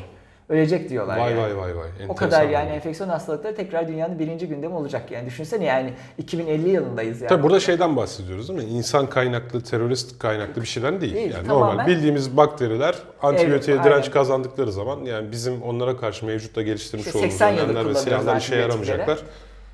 Ölecek 0.49 0.91
diyorlar 0.91 1.19
Vay 1.19 1.31
yani. 1.33 1.43
vay 1.43 1.57
vay 1.57 1.77
vay. 1.77 1.89
O 1.89 1.91
Enteresan 1.93 2.15
kadar 2.17 2.49
yani 2.49 2.71
enfeksiyon 2.71 3.09
hastalıkları 3.09 3.55
tekrar 3.57 3.89
dünyanın 3.89 4.19
birinci 4.19 4.49
gündemi 4.49 4.75
olacak 4.75 5.11
yani. 5.11 5.27
Düşünsene 5.27 5.65
yani 5.65 5.93
2050 6.19 6.69
yılındayız 6.69 7.21
yani. 7.21 7.29
Tabii 7.29 7.43
burada 7.43 7.61
şeyden 7.61 7.97
bahsediyoruz 7.97 8.49
değil 8.49 8.59
mi? 8.59 8.65
İnsan 8.65 9.07
kaynaklı, 9.07 9.61
terörist 9.63 10.19
kaynaklı 10.19 10.63
bir 10.63 10.67
şeyden 10.67 11.01
değil. 11.01 11.15
Değil, 11.15 11.33
yani 11.35 11.47
tamamen- 11.47 11.51
normal 11.77 11.87
bildiğimiz 11.87 12.37
bakteriler 12.37 12.95
antibiyotiğe 13.23 13.77
Evet, 13.77 13.87
direnç 13.87 14.03
aynen. 14.05 14.13
kazandıkları 14.13 14.73
zaman 14.73 15.05
yani 15.05 15.33
bizim 15.33 15.63
onlara 15.63 15.97
karşı 15.97 16.27
mevcutta 16.27 16.63
geliştirmiş 16.63 17.07
İşte 17.07 17.19
olduğumuz 17.19 17.33
80 17.35 17.51
yıldır 17.53 17.65
önlemler 17.69 17.91
ve 17.91 17.95
silahlar 17.95 18.37
işe 18.37 18.57
yaramayacaklar. 18.57 19.19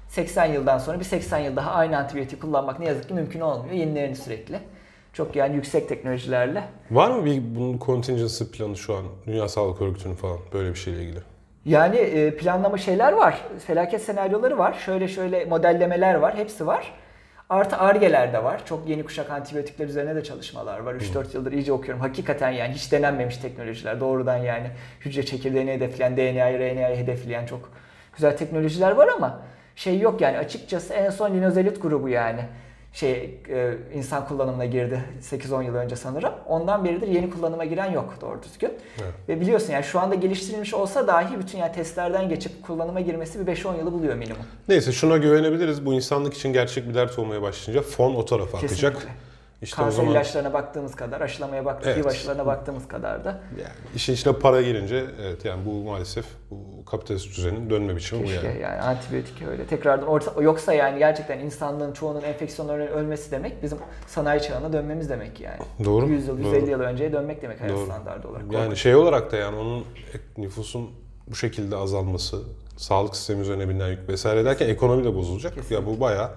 80 0.09 0.47
yıldan 0.47 0.79
sonra 0.79 1.01
bir 1.01 1.05
80 1.05 1.39
yıl 1.39 1.57
daha 1.57 1.71
aynı 1.71 1.99
antibiyotik 1.99 2.41
kullanmak 2.43 2.79
ne 2.81 2.87
yazık 2.87 3.09
ki 3.09 3.15
mümkün 3.15 3.41
olmuyor. 3.41 3.75
Yenilerini 3.75 4.17
sürekli. 4.17 4.61
Çok 5.13 5.37
yani 5.37 5.57
yüksek 5.57 5.89
teknolojilerle. 5.89 6.65
Var 6.91 7.11
mı 7.11 7.25
bir 7.25 7.43
bunun 7.57 7.79
contingency 7.79 8.45
planı 8.45 8.77
şu 8.77 8.97
an 8.97 9.05
Dünya 9.27 9.49
Sağlık 9.49 9.83
Örgütü'nün 9.83 10.15
falan 10.15 10.39
böyle 10.53 10.71
bir 10.71 10.79
şeyle 10.79 11.03
ilgili? 11.03 11.21
Yani 11.65 11.97
e, 11.97 12.37
planlama 12.37 12.79
şeyler 12.79 13.13
var. 13.13 13.41
Felaket 13.67 14.03
senaryoları 14.03 14.59
var. 14.59 14.73
Şöyle 14.73 15.09
şöyle 15.09 15.45
modellemeler 15.45 16.15
var. 16.15 16.37
Hepsi 16.37 16.67
var. 16.67 16.93
Artı 17.51 17.77
argeler 17.77 18.33
de 18.33 18.45
var. 18.45 18.67
Çok 18.67 18.89
yeni 18.89 19.05
kuşak 19.05 19.31
antibiyotikler 19.31 19.87
üzerine 19.87 20.15
de 20.15 20.25
çalışmalar 20.25 20.79
var. 20.81 20.95
3-4 20.95 21.35
yıldır 21.35 21.53
iyice 21.53 21.73
okuyorum. 21.73 22.01
Hakikaten 22.01 22.51
yani 22.51 22.75
hiç 22.75 22.93
denenmemiş 22.93 23.37
teknolojiler. 23.37 24.01
Doğrudan 24.01 24.37
yani 24.37 24.71
hücre 25.01 25.27
çekirdeğini 25.27 25.73
hedefleyen, 25.73 26.17
DNA'yı, 26.17 26.59
RNA'yı 26.59 26.97
hedefleyen 26.97 27.47
çok 27.47 27.71
güzel 28.15 28.37
teknolojiler 28.37 28.91
var 28.91 29.09
ama 29.09 29.43
şey 29.77 30.01
yok 30.01 30.21
yani 30.21 30.39
açıkçası 30.39 30.95
en 30.95 31.11
son 31.11 31.35
linozelit 31.35 31.83
grubu 31.83 32.09
yani 32.09 32.41
şey 32.93 33.41
e, 33.49 33.75
insan 33.95 34.29
kullanımına 34.29 34.65
girdi 34.65 35.01
8-10 35.23 35.65
yıl 35.65 35.75
önce 35.75 35.97
sanırım. 35.97 36.33
Ondan 36.47 36.85
beridir 36.85 37.09
yeni 37.09 37.31
kullanıma 37.31 37.65
giren 37.65 37.93
yok 37.93 38.15
doğru 38.21 38.43
düzgün. 38.43 38.73
Evet. 39.03 39.13
Ve 39.29 39.41
biliyorsun 39.41 39.73
yani 39.73 39.85
şu 39.85 40.01
anda 40.01 40.15
geliştirilmiş 40.15 40.75
olsa 40.75 41.07
dahi 41.07 41.39
bütün 41.39 41.59
yani 41.59 41.73
testlerden 41.73 42.29
geçip 42.29 42.63
kullanıma 42.63 43.01
girmesi 43.01 43.47
bir 43.47 43.57
5-10 43.57 43.79
yılı 43.79 43.93
buluyor 43.93 44.15
minimum. 44.15 44.45
Neyse 44.69 44.93
şuna 44.93 45.17
güvenebiliriz. 45.17 45.87
Bu 45.87 45.95
insanlık 45.95 46.35
için 46.35 46.53
gerçek 46.53 46.89
bir 46.89 46.95
dert 46.95 47.19
olmaya 47.19 47.43
başlayınca 47.43 47.83
fon 47.83 48.15
o 48.15 48.25
tarafa 48.25 48.59
akacak. 48.59 49.07
İşte 49.63 49.77
Kanser 49.77 49.97
zaman 49.97 50.13
ilaçlarına 50.13 50.53
baktığımız 50.53 50.95
kadar, 50.95 51.21
aşılamaya 51.21 51.65
baktık, 51.65 51.93
Evet. 51.95 52.07
Aşılarına 52.07 52.47
baktığımız 52.47 52.89
kadar 52.89 53.25
da 53.25 53.41
yani 53.59 53.73
işin 53.95 54.13
içine 54.13 54.33
para 54.33 54.63
girince 54.63 55.05
evet 55.23 55.45
yani 55.45 55.67
bu 55.67 55.85
maalesef 55.85 56.27
bu 56.51 56.85
kapitalist 56.85 57.37
düzenin 57.37 57.71
dönme 57.71 57.97
biçimi 57.97 58.23
bu 58.23 58.27
keşke 58.27 58.47
yani. 58.47 58.61
yani. 58.61 58.81
antibiyotik 58.81 59.43
öyle 59.43 59.67
tekrardan 59.67 60.07
orta, 60.07 60.43
yoksa 60.43 60.73
yani 60.73 60.99
gerçekten 60.99 61.39
insanlığın 61.39 61.93
çoğunun 61.93 62.23
enfeksiyonlarının 62.23 62.87
ölmesi 62.87 63.31
demek 63.31 63.63
bizim 63.63 63.79
sanayi 64.07 64.43
çağına 64.43 64.73
dönmemiz 64.73 65.11
demek 65.11 65.41
yani. 65.41 65.61
Doğru. 65.85 66.09
100 66.09 66.29
yıl, 66.29 66.39
doğru. 66.39 66.57
150 66.57 66.71
yıl 66.71 66.81
önceye 66.81 67.13
dönmek 67.13 67.43
demek 67.43 67.61
hayat 67.61 67.77
Doğru. 67.77 67.87
standardı 67.87 68.29
olarak. 68.29 68.53
Yani 68.53 68.77
şey 68.77 68.95
olarak 68.95 69.33
da 69.33 69.37
yani 69.37 69.57
onun 69.57 69.85
nüfusun 70.39 70.91
bu 71.27 71.35
şekilde 71.35 71.77
azalması, 71.77 72.43
sağlık 72.77 73.17
sistemi 73.17 73.41
üzerine 73.41 73.69
binen 73.69 73.89
yük 73.89 74.09
vesaire 74.09 74.45
derken 74.45 74.69
ekonomi 74.69 75.05
de 75.05 75.15
bozulacak. 75.15 75.55
Kesinlikle. 75.55 75.75
Ya 75.75 75.87
bu 75.87 76.01
bayağı 76.01 76.31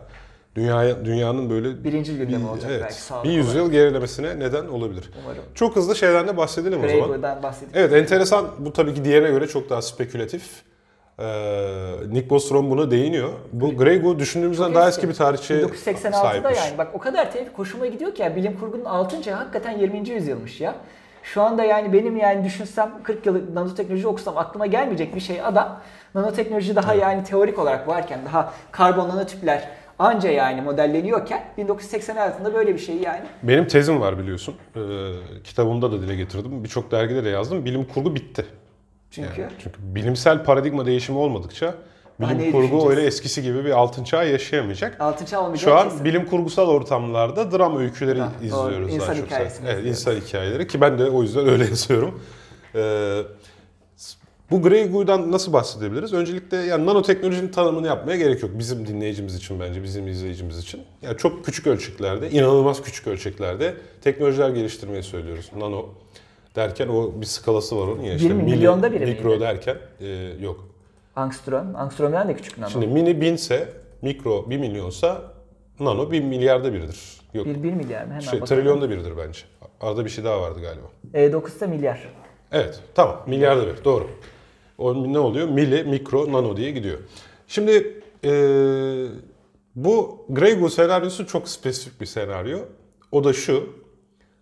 dünyaya 0.56 1.06
dünyanın 1.06 1.50
böyle 1.50 1.84
Birinci 1.84 2.18
gündemi 2.18 2.50
olacak 2.50 2.72
evet, 2.72 2.82
belki 2.82 3.02
sağlık 3.02 3.26
bir 3.26 3.32
yüzyıl 3.32 3.72
gerilemesine 3.72 4.40
neden 4.40 4.66
olabilir. 4.68 5.12
Umarım. 5.24 5.44
Çok 5.56 5.76
hızlı 5.76 5.96
şeylerden 5.96 6.28
de 6.28 6.38
bahsedelim 6.38 6.84
o 6.86 6.88
zaman. 6.88 7.44
Bahsedip 7.44 7.76
Evet 7.76 7.94
enteresan. 7.94 8.46
Bu 8.60 8.74
tabii 8.74 8.94
ki 8.94 9.06
diğerine 9.06 9.30
göre 9.30 9.48
çok 9.48 9.70
daha 9.70 9.82
spekülatif. 9.82 10.64
Ee, 11.20 11.26
Nick 12.10 12.30
Bostrom 12.30 12.70
buna 12.70 12.92
değiniyor. 12.92 13.30
Bu 13.52 13.78
Grey 13.78 14.20
düşündüğümüzden 14.20 14.66
Çok 14.66 14.76
daha 14.76 14.90
eski. 14.90 15.10
bir 15.10 15.14
tarihçi 15.14 15.54
1986'da 15.54 16.12
sahipmiş. 16.12 16.58
yani 16.58 16.78
bak 16.78 16.88
o 16.94 17.00
kadar 17.00 17.32
tevfik 17.32 17.60
hoşuma 17.60 17.88
gidiyor 17.88 18.16
ki 18.16 18.22
yani 18.22 18.36
bilim 18.36 18.60
kurgunun 18.60 18.86
6. 18.86 19.22
çağı 19.22 19.36
hakikaten 19.36 19.78
20. 19.78 20.10
yüzyılmış 20.10 20.62
ya. 20.62 20.76
Şu 21.24 21.42
anda 21.42 21.64
yani 21.64 21.94
benim 21.94 22.18
yani 22.18 22.46
düşünsem 22.46 22.92
40 23.04 23.26
yıl 23.26 23.56
nanoteknoloji 23.56 24.08
okusam 24.08 24.38
aklıma 24.38 24.66
gelmeyecek 24.66 25.16
bir 25.16 25.20
şey 25.20 25.42
adam. 25.42 25.82
Nanoteknoloji 26.16 26.76
daha 26.76 26.94
yani 26.94 27.24
teorik 27.24 27.60
olarak 27.60 27.88
varken 27.88 28.20
daha 28.26 28.54
karbon 28.72 29.10
nanotüpler 29.10 29.70
anca 30.04 30.30
yani 30.32 30.62
modelleniyorken 30.62 31.44
1986'da 31.58 32.54
böyle 32.54 32.74
bir 32.74 32.80
şey 32.80 32.96
yani. 32.96 33.22
Benim 33.44 33.68
tezim 33.68 34.02
var 34.02 34.20
biliyorsun. 34.20 34.56
Ee, 34.76 34.80
kitabımda 35.44 35.92
da 35.92 36.02
dile 36.02 36.16
getirdim. 36.16 36.64
Birçok 36.64 36.92
dergide 36.92 37.24
de 37.24 37.30
yazdım. 37.30 37.66
Bilim 37.66 37.86
kurgu 37.86 38.16
bitti. 38.16 38.46
Çünkü 39.12 39.42
Yani 39.42 39.52
çünkü 39.64 39.78
bilimsel 39.82 40.44
paradigma 40.44 40.86
değişimi 40.86 41.18
olmadıkça 41.18 41.76
bilim 42.20 42.38
neyi 42.40 42.52
kurgu 42.52 42.90
öyle 42.90 43.02
eskisi 43.02 43.42
gibi 43.44 43.66
bir 43.66 43.72
altın 43.72 44.04
çağ 44.04 44.24
yaşayamayacak. 44.24 45.02
altın 45.02 45.26
çağ 45.26 45.40
olmayacak 45.42 45.64
Şu 45.70 45.76
an 45.78 45.90
kesin. 45.90 46.06
bilim 46.06 46.26
kurgusal 46.26 46.68
ortamlarda 46.70 47.52
dram 47.52 47.78
öyküleri 47.78 48.20
Ha, 48.22 48.32
doğru. 48.42 48.46
izliyoruz 48.46 48.94
İnsan 48.94 49.08
daha 49.08 49.16
çok. 49.16 49.26
hikayesini 49.26 49.68
Evet, 49.68 49.78
izliyoruz. 49.78 50.00
insan 50.00 50.16
hikayeleri 50.28 50.68
ki 50.68 50.82
ben 50.82 51.00
de 51.00 51.10
o 51.10 51.22
yüzden 51.22 51.48
öyle 51.50 51.64
yazıyorum. 51.70 52.22
Ee, 52.76 53.22
bu 54.54 54.62
Grey 54.62 54.88
Goo'dan 54.88 55.32
nasıl 55.32 55.54
bahsedebiliriz? 55.54 56.14
Öncelikle 56.14 56.58
yani 56.58 56.86
nanoteknolojinin 56.86 57.48
tanımını 57.52 57.88
yapmaya 57.88 58.18
gerek 58.18 58.44
yok. 58.44 58.52
Bizim 58.60 58.88
dinleyicimiz 58.88 59.36
için 59.36 59.60
bence, 59.60 59.84
bizim 59.84 60.08
izleyicimiz 60.08 60.58
için. 60.58 60.82
Yani 61.02 61.18
çok 61.18 61.46
küçük 61.46 61.68
ölçeklerde, 61.68 62.32
inanılmaz 62.32 62.82
küçük 62.82 63.08
ölçeklerde 63.08 63.74
teknolojiler 64.02 64.50
geliştirmeyi 64.50 65.04
söylüyoruz. 65.04 65.52
Nano 65.58 65.86
derken 66.56 66.88
o 66.88 67.12
bir 67.22 67.26
skalası 67.26 67.78
var 67.78 67.88
onun 67.88 68.02
ya 68.04 68.14
işte 68.14 68.30
Bir 68.30 68.34
mili, 68.34 68.56
milyonda 68.56 68.92
biri 68.92 69.06
mikro 69.06 69.30
miydi? 69.30 69.40
derken 69.40 69.78
e, 70.02 70.08
yok. 70.42 70.68
Angstrom. 71.16 71.76
Angstrom'dan 71.76 72.28
da 72.28 72.36
küçük 72.36 72.58
nano. 72.58 72.70
Şimdi 72.70 72.88
mini 72.88 73.22
binse, 73.22 73.70
mikro 74.02 74.50
1 74.50 74.58
milyonsa 74.58 75.22
nano 75.80 76.12
1 76.12 76.22
milyarda 76.24 76.74
biridir. 76.74 77.00
Yok. 77.34 77.46
1, 77.46 77.64
1 77.64 77.74
milyar 77.74 78.04
mı? 78.04 78.10
Hemen 78.10 78.20
Şey, 78.20 78.42
bakalım. 78.42 78.62
trilyonda 78.62 78.90
biridir 78.90 79.14
bence. 79.18 79.40
Arada 79.82 80.06
bir 80.06 80.10
şey 80.10 80.24
daha 80.24 80.42
vardı 80.42 80.60
galiba. 80.62 80.86
E9'da 81.14 81.68
milyar. 81.68 82.00
Evet, 82.52 82.80
tamam. 82.96 83.22
Milyarda 83.28 83.68
bir, 83.68 83.84
doğru. 83.84 84.08
O 84.78 85.14
ne 85.14 85.20
oluyor? 85.20 85.48
Mili, 85.48 85.84
mikro, 85.84 86.32
nano 86.32 86.58
diye 86.58 86.72
gidiyor. 86.72 86.98
Şimdi 87.48 88.02
eee, 88.24 89.06
bu 89.76 90.26
Grey 90.30 90.60
Goo 90.60 90.70
senaryosu 90.70 91.28
çok 91.28 91.50
spesifik 91.50 92.02
bir 92.02 92.06
senaryo. 92.06 92.60
O 93.12 93.24
da 93.24 93.34
şu. 93.34 93.70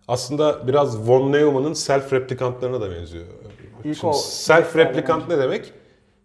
Aslında 0.08 0.68
biraz 0.68 1.08
von 1.08 1.32
Neumann'ın 1.32 1.72
self 1.72 2.12
replikantlarına 2.12 2.80
da 2.80 2.90
benziyor. 2.90 3.24
İlk 3.84 3.96
Şimdi 3.96 4.06
o 4.10 4.12
self 4.12 4.76
replikant 4.76 5.28
ne 5.28 5.38
demek? 5.38 5.72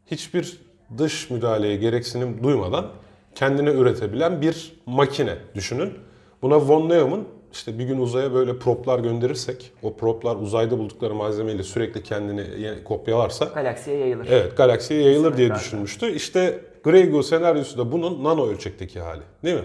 Hiçbir 0.05 0.57
dış 0.97 1.29
müdahaleye 1.29 1.75
gereksinim 1.75 2.43
duymadan 2.43 2.87
kendini 3.35 3.69
üretebilen 3.69 4.41
bir 4.41 4.73
makine 4.85 5.37
düşünün. 5.55 5.93
Buna 6.41 6.67
von 6.67 6.89
Neumann 6.89 7.23
işte 7.57 7.79
bir 7.79 7.83
gün 7.83 7.99
uzaya 7.99 8.33
böyle 8.33 8.59
proplar 8.59 8.99
gönderirsek, 8.99 9.71
o 9.83 9.93
proplar 9.95 10.35
uzayda 10.35 10.77
buldukları 10.77 11.15
malzemeyle 11.15 11.63
sürekli 11.63 12.03
kendini 12.03 12.43
kopyalarsa 12.83 13.45
Galaksiye 13.45 13.97
yayılır. 13.97 14.27
Evet, 14.29 14.57
galaksiye 14.57 15.01
yayılır 15.03 15.37
diye 15.37 15.55
düşünmüştü. 15.55 16.11
İşte 16.11 16.59
Grey 16.83 17.09
Goo 17.09 17.23
senaryosu 17.23 17.77
da 17.77 17.91
bunun 17.91 18.23
nano 18.23 18.47
ölçekteki 18.47 18.99
hali. 18.99 19.21
Değil 19.43 19.55
mi? 19.55 19.63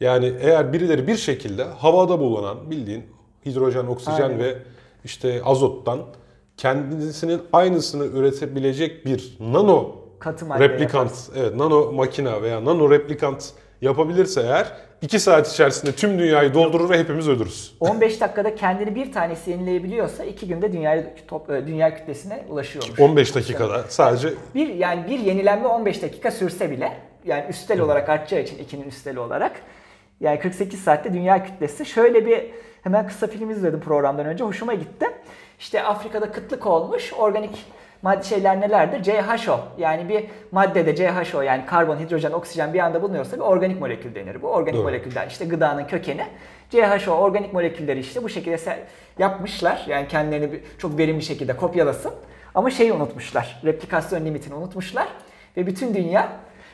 Yani 0.00 0.32
eğer 0.40 0.72
birileri 0.72 1.06
bir 1.06 1.16
şekilde 1.16 1.64
havada 1.64 2.18
bulunan 2.20 2.70
bildiğin 2.70 3.04
hidrojen, 3.46 3.86
oksijen 3.86 4.22
Aynen. 4.22 4.38
ve 4.38 4.58
işte 5.04 5.42
azottan 5.44 6.00
kendisinin 6.56 7.40
aynısını 7.52 8.04
üretebilecek 8.06 9.06
bir 9.06 9.36
nano 9.40 9.96
Katı 10.18 10.46
madde 10.46 10.68
replikant, 10.68 10.94
yaparsın. 11.10 11.34
evet 11.36 11.56
nano 11.56 11.92
makina 11.92 12.42
veya 12.42 12.64
nano 12.64 12.90
replikant 12.90 13.52
yapabilirse 13.82 14.40
eğer 14.40 14.72
2 15.02 15.20
saat 15.20 15.52
içerisinde 15.52 15.92
tüm 15.92 16.18
dünyayı 16.18 16.54
doldurur 16.54 16.90
ve 16.90 16.98
hepimiz 16.98 17.28
ölürüz. 17.28 17.76
15 17.80 18.20
dakikada 18.20 18.54
kendini 18.54 18.94
bir 18.94 19.12
tanesi 19.12 19.50
yenileyebiliyorsa 19.50 20.24
2 20.24 20.48
günde 20.48 20.72
dünya 20.72 21.04
top, 21.28 21.50
e, 21.50 21.66
dünya 21.66 21.94
kütlesine 21.94 22.44
ulaşıyormuş. 22.48 23.00
15 23.00 23.34
dakikada 23.34 23.84
sadece 23.88 24.28
Bir 24.54 24.74
yani 24.74 25.10
bir 25.10 25.18
yenilenme 25.18 25.66
15 25.66 26.02
dakika 26.02 26.30
sürse 26.30 26.70
bile 26.70 26.92
yani 27.24 27.44
üstel 27.48 27.80
olarak 27.80 28.08
artacağı 28.08 28.40
için 28.40 28.58
2'nin 28.58 28.88
üsteli 28.88 29.20
olarak 29.20 29.52
yani 30.20 30.38
48 30.38 30.80
saatte 30.80 31.12
dünya 31.12 31.44
kütlesi 31.44 31.86
şöyle 31.86 32.26
bir 32.26 32.50
hemen 32.82 33.08
kısa 33.08 33.26
film 33.26 33.50
izledim 33.50 33.80
programdan 33.80 34.26
önce 34.26 34.44
hoşuma 34.44 34.74
gitti. 34.74 35.06
İşte 35.58 35.82
Afrika'da 35.82 36.32
kıtlık 36.32 36.66
olmuş 36.66 37.12
organik 37.12 37.66
madde 38.02 38.22
şeyler 38.22 38.60
nelerdir? 38.60 39.02
CHO 39.02 39.60
yani 39.78 40.08
bir 40.08 40.24
maddede 40.52 40.96
CHO 40.96 41.42
yani 41.42 41.66
karbon, 41.66 41.96
hidrojen, 41.98 42.32
oksijen 42.32 42.74
bir 42.74 42.78
anda 42.78 43.02
bulunuyorsa 43.02 43.36
bir 43.36 43.42
organik 43.42 43.80
molekül 43.80 44.14
denir 44.14 44.42
bu. 44.42 44.48
Organik 44.48 44.74
Doğru. 44.78 44.84
molekülden 44.84 45.28
işte 45.28 45.44
gıdanın 45.44 45.84
kökeni. 45.84 46.26
CHO 46.70 47.12
organik 47.12 47.52
molekülleri 47.52 48.00
işte 48.00 48.22
bu 48.22 48.28
şekilde 48.28 48.58
yapmışlar. 49.18 49.84
Yani 49.88 50.08
kendilerini 50.08 50.60
çok 50.78 50.98
verimli 50.98 51.22
şekilde 51.22 51.56
kopyalasın. 51.56 52.12
Ama 52.54 52.70
şeyi 52.70 52.92
unutmuşlar. 52.92 53.60
Replikasyon 53.64 54.24
limitini 54.24 54.54
unutmuşlar. 54.54 55.08
Ve 55.56 55.66
bütün 55.66 55.94
dünya 55.94 56.28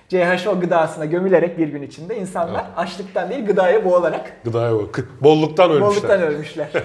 CHO 0.08 0.60
gıdasına 0.60 1.04
gömülerek 1.04 1.58
bir 1.58 1.68
gün 1.68 1.82
içinde 1.82 2.16
insanlar 2.18 2.64
açlıktan 2.76 3.30
değil 3.30 3.46
gıdaya 3.46 3.84
boğularak 3.84 4.32
gıdaya 4.44 4.74
bak- 4.74 5.08
bolluktan 5.20 5.70
ölmüşler. 5.70 5.90
bolluktan 5.90 6.22
ölmüşler. 6.22 6.68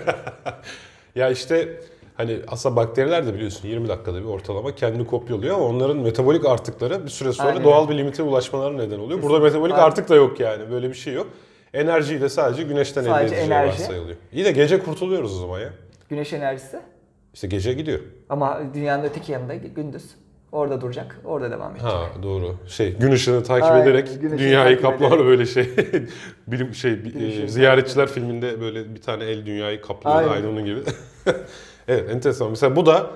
Ya 1.15 1.29
işte 1.29 1.67
hani 2.17 2.39
aslında 2.47 2.75
bakteriler 2.75 3.27
de 3.27 3.33
biliyorsun 3.33 3.67
20 3.67 3.87
dakikada 3.87 4.19
bir 4.19 4.25
ortalama 4.25 4.75
kendini 4.75 5.07
kopyalıyor 5.07 5.55
ama 5.55 5.65
onların 5.65 5.97
metabolik 5.97 6.45
artıkları 6.45 7.03
bir 7.05 7.09
süre 7.09 7.33
sonra 7.33 7.49
Aynen 7.49 7.63
doğal 7.63 7.89
bir 7.89 7.97
limite 7.97 8.23
ulaşmaları 8.23 8.77
neden 8.77 8.99
oluyor. 8.99 9.21
Burada 9.21 9.39
metabolik 9.39 9.73
Aynen. 9.75 9.85
artık 9.85 10.09
da 10.09 10.15
yok 10.15 10.39
yani 10.39 10.71
böyle 10.71 10.89
bir 10.89 10.93
şey 10.93 11.13
yok. 11.13 11.27
Enerjiyi 11.73 12.21
de 12.21 12.29
sadece 12.29 12.63
güneşten 12.63 13.01
elde 13.01 13.09
Sadece 13.09 13.35
edeceği 13.35 13.45
enerji. 13.45 13.71
varsayılıyor. 13.71 14.17
İyi 14.33 14.45
de 14.45 14.51
gece 14.51 14.79
kurtuluyoruz 14.83 15.35
o 15.37 15.39
zaman 15.39 15.59
ya. 15.59 15.69
Güneş 16.09 16.33
enerjisi. 16.33 16.79
İşte 17.33 17.47
gece 17.47 17.73
gidiyor. 17.73 17.99
Ama 18.29 18.61
dünyanın 18.73 19.03
öteki 19.03 19.31
yanında 19.31 19.55
gündüz. 19.55 20.03
Orada 20.51 20.81
duracak. 20.81 21.19
Orada 21.25 21.51
devam 21.51 21.71
edecek. 21.71 21.89
Ha 21.89 22.07
doğru. 22.23 22.55
Şey 22.67 22.93
gün 22.93 23.11
ışığını 23.11 23.43
takip 23.43 23.71
Aynen, 23.71 23.83
ederek 23.83 24.07
gün 24.07 24.27
ışığını 24.27 24.39
dünyayı 24.39 24.81
takip 24.81 25.01
ederek. 25.01 25.25
böyle 25.25 25.45
şey. 25.45 25.69
Bilim 26.47 26.73
şey 26.73 26.95
Gün 26.95 27.29
ışığını 27.29 27.43
e, 27.43 27.47
ziyaretçiler 27.47 28.07
filminde 28.07 28.61
böyle 28.61 28.95
bir 28.95 29.01
tane 29.01 29.23
el 29.23 29.45
dünyayı 29.45 29.81
kaplıyor 29.81 30.17
Aynen. 30.17 30.29
aynı 30.31 30.49
onun 30.49 30.65
gibi. 30.65 30.79
evet 31.87 32.09
enteresan. 32.09 32.49
Mesela 32.49 32.75
bu 32.75 32.85
da 32.85 33.07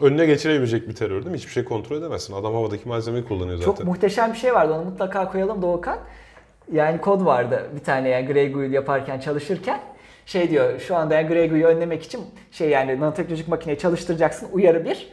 önüne 0.00 0.26
geçirebilecek 0.26 0.88
bir 0.88 0.94
terör 0.94 1.22
değil 1.22 1.30
mi? 1.30 1.36
Hiçbir 1.38 1.52
şey 1.52 1.64
kontrol 1.64 1.96
edemezsin. 1.96 2.34
Adam 2.34 2.54
havadaki 2.54 2.88
malzemeyi 2.88 3.24
kullanıyor 3.24 3.58
zaten. 3.58 3.72
Çok 3.72 3.84
muhteşem 3.84 4.32
bir 4.32 4.38
şey 4.38 4.54
vardı. 4.54 4.72
Onu 4.72 4.84
mutlaka 4.84 5.32
koyalım 5.32 5.62
Doğukan. 5.62 5.98
Yani 6.72 7.00
kod 7.00 7.24
vardı 7.26 7.70
bir 7.74 7.84
tane 7.84 8.08
yani 8.08 8.26
Grey 8.26 8.52
Goo 8.52 8.62
yaparken 8.62 9.20
çalışırken. 9.20 9.80
Şey 10.26 10.50
diyor 10.50 10.78
şu 10.80 10.96
anda 10.96 11.14
yani 11.14 11.28
Grey 11.28 11.48
Goo'yu 11.48 11.66
önlemek 11.66 12.02
için 12.02 12.20
şey 12.50 12.68
yani 12.68 13.00
nanoteknolojik 13.00 13.48
makineyi 13.48 13.78
çalıştıracaksın. 13.78 14.48
Uyarı 14.52 14.84
bir. 14.84 15.08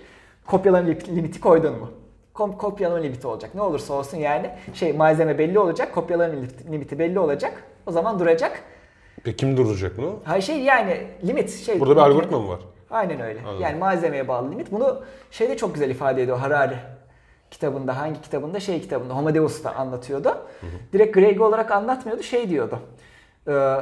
Kopyalama 0.48 0.88
limiti- 0.89 1.39
koydun 1.39 1.80
mu? 1.80 1.91
Kom- 2.36 2.58
kopyalama 2.58 3.02
limiti 3.02 3.28
olacak. 3.28 3.56
Ne 3.56 3.62
olursa 3.62 3.93
olsun 3.93 4.17
yani 4.17 4.50
şey 4.74 4.93
malzeme 4.93 5.38
belli 5.38 5.60
olacak. 5.60 5.93
Kopyalama 5.95 6.34
limiti- 6.72 7.00
belli 7.00 7.19
olacak. 7.19 7.63
O 7.86 7.91
zaman 7.91 8.19
duracak. 8.19 8.63
Peki 9.24 9.38
kim 9.38 9.58
durduracak 9.58 9.98
bunu? 9.98 10.19
Hayır 10.24 10.43
şey 10.43 10.58
yani 10.60 10.98
limit 11.28 11.50
şey. 11.50 11.80
Burada 11.80 11.95
bir 11.95 12.02
algoritma 12.02 12.39
mı 12.39 12.50
var? 12.50 12.60
Aynen 12.91 13.19
öyle. 13.21 13.39
Anladım. 13.41 13.62
Yani 13.62 13.78
malzemeye 13.78 14.28
bağlı 14.28 14.52
limit. 14.52 14.71
Bunu 14.71 15.02
şeyde 15.32 15.58
çok 15.58 15.73
güzel 15.73 15.89
ifade 15.89 16.23
ediyor 16.23 16.38
Harari 16.39 16.75
kitabında. 17.52 17.97
Hangi 17.97 18.21
kitabında? 18.21 18.60
Şey 18.60 18.82
kitabında. 18.82 19.15
Homo 19.15 19.34
Deus'ta 19.36 19.71
anlatıyordu. 19.75 20.38
Direkt 20.93 21.13
Greg 21.13 21.41
olarak 21.41 21.71
anlatmıyordu. 21.71 22.23
Şey 22.23 22.49
diyordu. 22.49 22.80
Ee, 23.47 23.75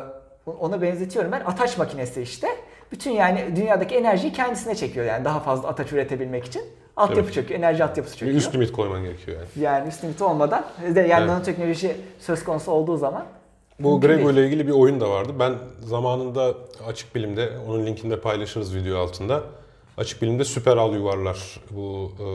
ona 0.59 0.81
benzetiyorum 0.81 1.31
ben. 1.31 1.41
Ataç 1.45 1.77
makinesi 1.77 2.21
işte. 2.21 2.47
Bütün 2.91 3.11
yani 3.11 3.55
dünyadaki 3.55 3.95
enerjiyi 3.95 4.33
kendisine 4.33 4.75
çekiyor 4.75 5.05
yani 5.05 5.25
daha 5.25 5.39
fazla 5.39 5.67
ataç 5.67 5.93
üretebilmek 5.93 6.45
için. 6.45 6.61
Altyapı 6.97 7.21
Evet. 7.21 7.33
çöküyor. 7.33 7.59
Enerji 7.59 7.83
altyapısı 7.83 8.13
Bir 8.15 8.19
çöküyor. 8.19 8.37
üst 8.37 8.55
limit 8.55 8.71
koyman 8.71 9.03
gerekiyor 9.03 9.37
yani. 9.37 9.47
Yani 9.65 9.87
üst 9.87 10.03
limiti 10.03 10.23
olmadan 10.23 10.65
yani 10.85 10.97
Evet. 10.97 11.09
nanoteknoloji 11.27 11.95
söz 12.19 12.43
konusu 12.43 12.71
olduğu 12.71 12.97
zaman 12.97 13.25
Bu 13.79 14.01
Grego 14.01 14.31
ile 14.31 14.45
ilgili 14.45 14.67
bir 14.67 14.71
oyun 14.71 14.99
da 14.99 15.09
vardı. 15.09 15.33
Ben 15.39 15.55
zamanında 15.79 16.55
Açık 16.87 17.15
Bilim'de, 17.15 17.51
onun 17.67 17.85
linkini 17.85 18.11
de 18.11 18.19
paylaşırız 18.19 18.75
video 18.75 18.97
altında. 18.97 19.43
Açık 19.97 20.21
Bilim'de 20.21 20.43
süper 20.43 20.77
al 20.77 20.93
yuvarlar. 20.93 21.59
Bu 21.71 22.11
e, 22.19 22.25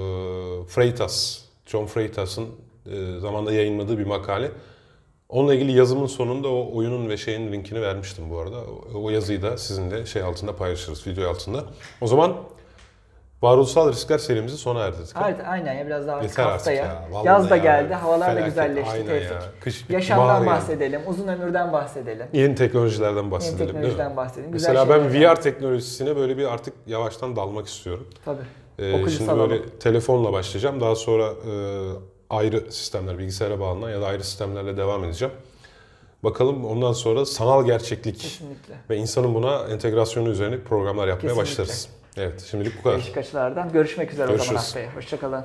Freitas, 0.68 1.38
John 1.66 1.86
Freitas'ın 1.86 2.46
e, 2.86 3.18
zamanda 3.18 3.52
yayınladığı 3.52 3.98
bir 3.98 4.06
makale. 4.06 4.50
Onunla 5.28 5.54
ilgili 5.54 5.78
yazımın 5.78 6.06
sonunda 6.06 6.48
o 6.48 6.76
oyunun 6.76 7.08
ve 7.08 7.16
şeyin 7.16 7.52
linkini 7.52 7.82
vermiştim 7.82 8.30
bu 8.30 8.38
arada. 8.38 8.56
O, 8.94 9.02
o 9.02 9.10
yazıyı 9.10 9.42
da 9.42 9.58
sizinle 9.58 10.06
şey 10.06 10.22
altında 10.22 10.56
paylaşırız, 10.56 11.06
video 11.06 11.30
altında. 11.30 11.64
O 12.00 12.06
zaman 12.06 12.36
varoluşsal 13.42 13.92
riskler 13.92 14.18
serimizi 14.18 14.56
sona 14.56 14.80
erdirdik. 14.80 15.16
Evet, 15.24 15.36
aynen 15.46 15.72
ya 15.74 15.86
biraz 15.86 16.06
daha 16.06 16.16
artık 16.16 16.30
Yeter 16.30 16.42
artık 16.42 16.54
haftaya. 16.54 16.84
ya. 16.84 17.08
Vallahi 17.10 17.26
Yaz 17.26 17.50
da 17.50 17.56
ya. 17.56 17.62
geldi, 17.62 17.94
havalar 17.94 18.20
da 18.20 18.24
Felaket. 18.34 18.46
güzelleşti 18.46 18.90
Aynen 18.92 19.06
Tevfik. 19.06 19.30
ya. 19.30 19.38
Kış 19.60 19.84
Yaşamdan 19.88 20.26
bahar 20.28 20.34
yani. 20.38 20.46
bahsedelim, 20.46 21.00
uzun 21.06 21.28
ömürden 21.28 21.72
bahsedelim. 21.72 22.26
Yeni 22.32 22.54
teknolojilerden 22.54 23.30
bahsedelim 23.30 23.66
mi? 23.66 23.72
teknolojiden 23.72 24.16
bahsedelim. 24.16 24.52
Güzel 24.52 24.68
Mesela 24.74 24.88
ben. 24.88 25.14
VR 25.32 25.36
teknolojisine 25.36 26.16
böyle 26.16 26.36
bir 26.38 26.52
artık 26.52 26.74
yavaştan 26.86 27.36
dalmak 27.36 27.66
istiyorum. 27.66 28.06
Tabii. 28.24 28.38
Ee, 28.78 29.10
şimdi 29.10 29.30
alalım. 29.30 29.50
böyle 29.50 29.62
telefonla 29.78 30.32
başlayacağım. 30.32 30.80
Daha 30.80 30.94
sonra 30.94 31.24
e, 31.26 31.52
ayrı 32.30 32.72
sistemler, 32.72 33.18
bilgisayara 33.18 33.60
bağlanan 33.60 33.90
ya 33.90 34.00
da 34.00 34.06
ayrı 34.06 34.24
sistemlerle 34.24 34.76
devam 34.76 35.04
edeceğim. 35.04 35.34
Bakalım 36.24 36.64
ondan 36.64 36.92
sonra 36.92 37.26
sanal 37.26 37.64
gerçeklik 37.66 38.20
Kesinlikle. 38.20 38.74
ve 38.90 38.96
insanın 38.96 39.34
buna 39.34 39.58
entegrasyonu 39.70 40.28
üzerine 40.28 40.58
programlar 40.60 41.08
yapmaya 41.08 41.28
Kesinlikle. 41.28 41.42
başlarız. 41.42 41.88
Evet, 42.16 42.40
şimdilik 42.50 42.78
bu 42.78 42.82
kadar. 42.82 42.96
Değişik 42.96 43.16
açılardan. 43.16 43.72
Görüşmek 43.72 44.12
üzere 44.12 44.24
o 44.24 44.26
zaman 44.26 44.38
Görüşürüz. 44.38 44.60
haftaya. 44.60 44.96
Hoşçakalın. 44.96 45.44